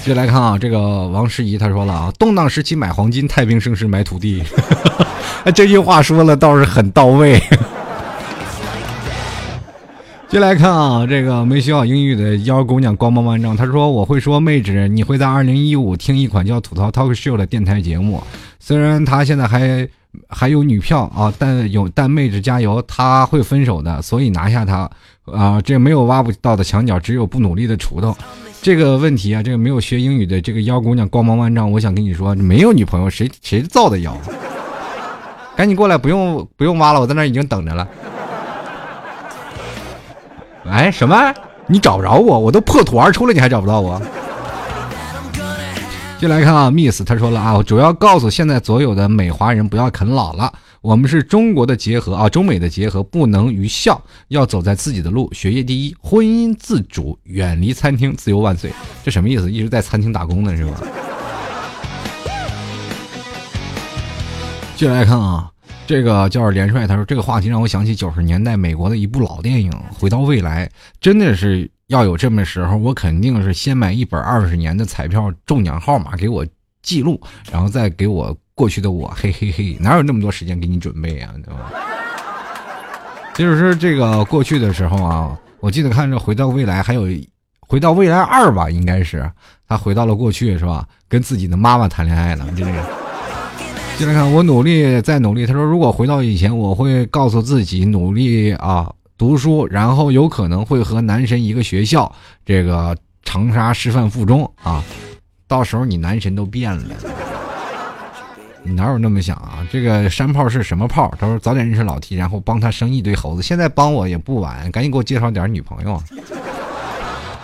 [0.00, 4.42] 继续来看啊，这个王诗怡他说了啊，动荡时期买黄金，太平盛世买土地。
[5.54, 7.40] 这句话说的倒是很到位。
[10.32, 18.18] 接来看啊，这个没学好英语的幺姑娘光芒万丈，她说：“我会说妹纸，你会在二零一五听一款叫吐槽 talk show 的电台节目。
[18.58, 19.86] 虽然他现在还
[20.26, 24.90] 还有女票啊，但有但妹纸加油，他会分手的，所以拿下他
[25.26, 25.60] 啊！
[25.60, 28.16] 这没有挖不到的墙角，只有不努力的锄头。
[28.62, 34.16] 这个问题啊，这个没有学英语的这个妖姑娘光芒万丈，我想跟你说，没有女朋友谁谁造的谣？
[35.54, 37.86] 赶紧过来，不用不用挖了，我在那已经等着了。”
[40.66, 41.34] 哎，什么？
[41.66, 42.38] 你找不着我？
[42.38, 44.00] 我都破土而出了，你还找不到我？
[46.18, 50.52] 进来看啊，Miss，他说了啊，主要告诉现在所有的美华人不要啃老了。
[50.80, 58.72] 我们是中国的结合啊，中美的结合，不能愚孝，要走在自己的路，学业第一，婚姻自主，远离餐厅，自由万岁。
[59.04, 59.50] 这什么意思？
[59.50, 60.72] 一直在餐厅打工呢是吧？
[64.76, 65.51] 进来看啊。
[65.92, 70.66] 这个叫连帅，他说这个话题让我想起九十年代美国的一部老电影《回到未来》，
[71.02, 76.46] 真的是要有这么时候，我肯定是先买一本二十年的彩票中奖号码给我
[76.80, 77.20] 记录，
[77.50, 81.36] 然后再给我过去的我，嘿嘿嘿，哪有那么多时间给你准备呀啊？
[81.44, 81.70] 对吧？
[83.36, 87.06] 就是这个过去的时候啊，我记得看着《回到未来》，还有
[87.60, 89.30] 《回到未来二》吧，应该是
[89.68, 90.88] 他回到了过去，是吧？
[91.06, 93.11] 跟自己的妈妈谈恋爱了，这个。
[94.02, 95.46] 进来看，我努力再努力。
[95.46, 102.12] 他说：“如果回到以前，我会告诉自己努力啊，读书，然后有可能会和男神一个学校，
[102.44, 104.82] 这个长沙师范附中啊。
[105.46, 106.84] 到时候你男神都变了，
[108.64, 109.64] 你哪有那么想啊？
[109.70, 111.14] 这个山炮是什么炮？
[111.16, 113.42] 他说早点认识老 T，然后帮他生一堆猴子。
[113.42, 116.02] 现在帮我也不晚，赶紧给我介绍点女朋友。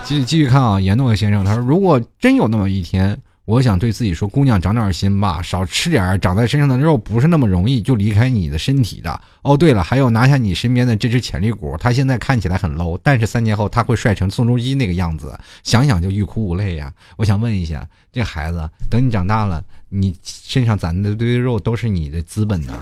[0.03, 3.17] 继续继续看啊，严诺先生，他说如果真有那么一天。”
[3.49, 9.19] 我想对自己说，姑娘长点心吧，少吃点长在身上的肉，不是那么容易就离开你的身体的。
[9.41, 15.35] 哦，对了，还有拿下你身边的这只潜力股，他现在看起来很 low，但是三年后他会帅成宋仲基那个样子，
[15.65, 16.93] 想想就欲哭无泪呀。
[17.17, 22.79] 我想问一下，这孩子，等你长大了，你身上攒的堆肉都是你的资本呢。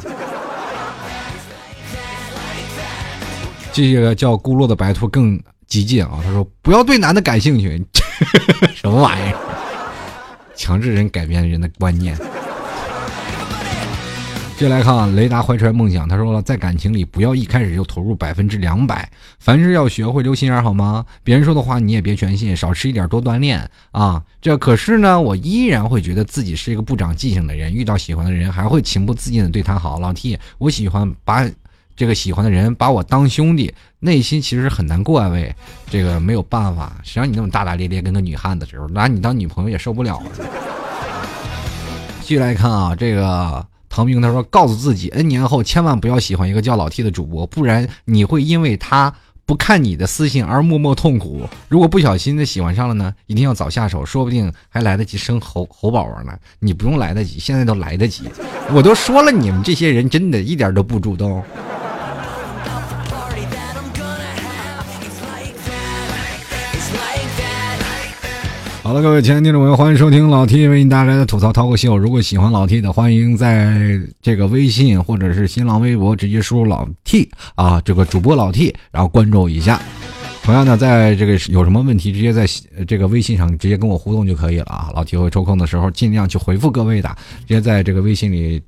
[3.73, 7.81] 这个叫咕噜的白兔更激进啊，他说不要对男的感兴趣，
[8.75, 9.46] 什么玩意儿？
[10.57, 12.17] 强制人改变人的观念。
[14.57, 19.07] 接来看啊雷达怀揣梦想，他说了，在感情里不要一开始就投入百分之两百，
[19.39, 21.05] 凡事要学会留心眼，好吗？
[21.23, 24.23] 别人说的话你也别全信，少吃一点，多锻炼啊。
[24.41, 30.01] 这可是呢，我依然会觉得自己是一个不长记性的人，遇到喜欢的人还会情不自禁的对他好。
[30.01, 31.47] 老 T，我喜欢把。
[31.97, 35.29] 这个喜欢的人把我当兄弟，内心其实很难过啊！
[35.29, 35.55] 喂，
[35.89, 40.23] 这个没有办法，谁让你那么大大咧咧，跟个女汉子似的，拿你当女朋友也受不了。
[42.21, 49.15] 继续来看啊，这个唐明他说，告诉自己，N 年后千万不要喜欢一个叫老 T 的主播，不然你会因为他
[49.47, 51.49] 不看你的私信而默默痛苦。
[51.69, 56.37] 如果不小心的喜欢上了呢，一定要早下手，说不定还来得及生猴猴宝宝呢。
[56.59, 58.25] 你不用来得及，现在都来得及。
[58.71, 61.43] 我都说了，你们这些人真的一点都不主动。
[68.87, 71.99] 好了，各位亲爱的听众朋友，欢迎收听老 T 为您带来的吐槽涛口秀。
[71.99, 79.83] 如果喜欢老 T 的，欢迎在这个微信或者是新浪微博直接输入老 T 啊，这个主播老 T，然后关注一下。
[80.45, 82.47] 同样呢，在这个有什么问题，直接在
[82.87, 84.89] 这个微信上直接跟我互动就可以了啊。
[84.95, 87.09] 老 T 会抽空的时候尽量去回复各位的，
[87.41, 88.63] 直接在这个微信里。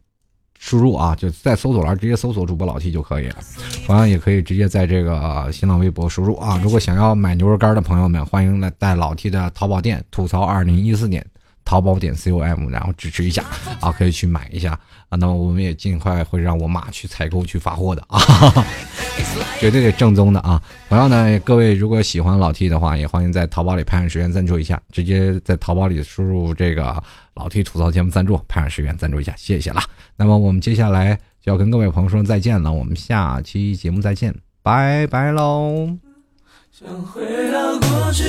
[0.58, 3.36] 输入啊，就在搜索栏直接搜索主播老 T 就可以了。
[3.86, 6.60] 同样也可以直接在这个新浪微博输入啊。
[6.62, 11.24] 如果想要买牛肉干的朋友们，欢迎来带老 T 的淘宝店吐槽二零一四年。
[11.68, 13.44] 淘宝点 com，然后支持一下
[13.78, 14.72] 啊，可以去买一下
[15.10, 15.18] 啊。
[15.18, 18.18] 那么我们也尽快会让我妈去采购去发货的啊，
[19.60, 20.62] 绝对是正宗的啊。
[20.88, 27.02] 同样呢，各位如果喜欢老 T 的话，也欢迎在淘宝里拍上十元赞助一下，直接在淘宝里输入这个
[27.34, 29.82] 老 T 吐槽节目赞助，拍上十元赞助一下，谢谢了。
[30.16, 35.98] 那么我们接下来就要跟各位朋友说再见了，我们下期节目再见，拜拜喽。
[36.72, 38.24] 想回到过去。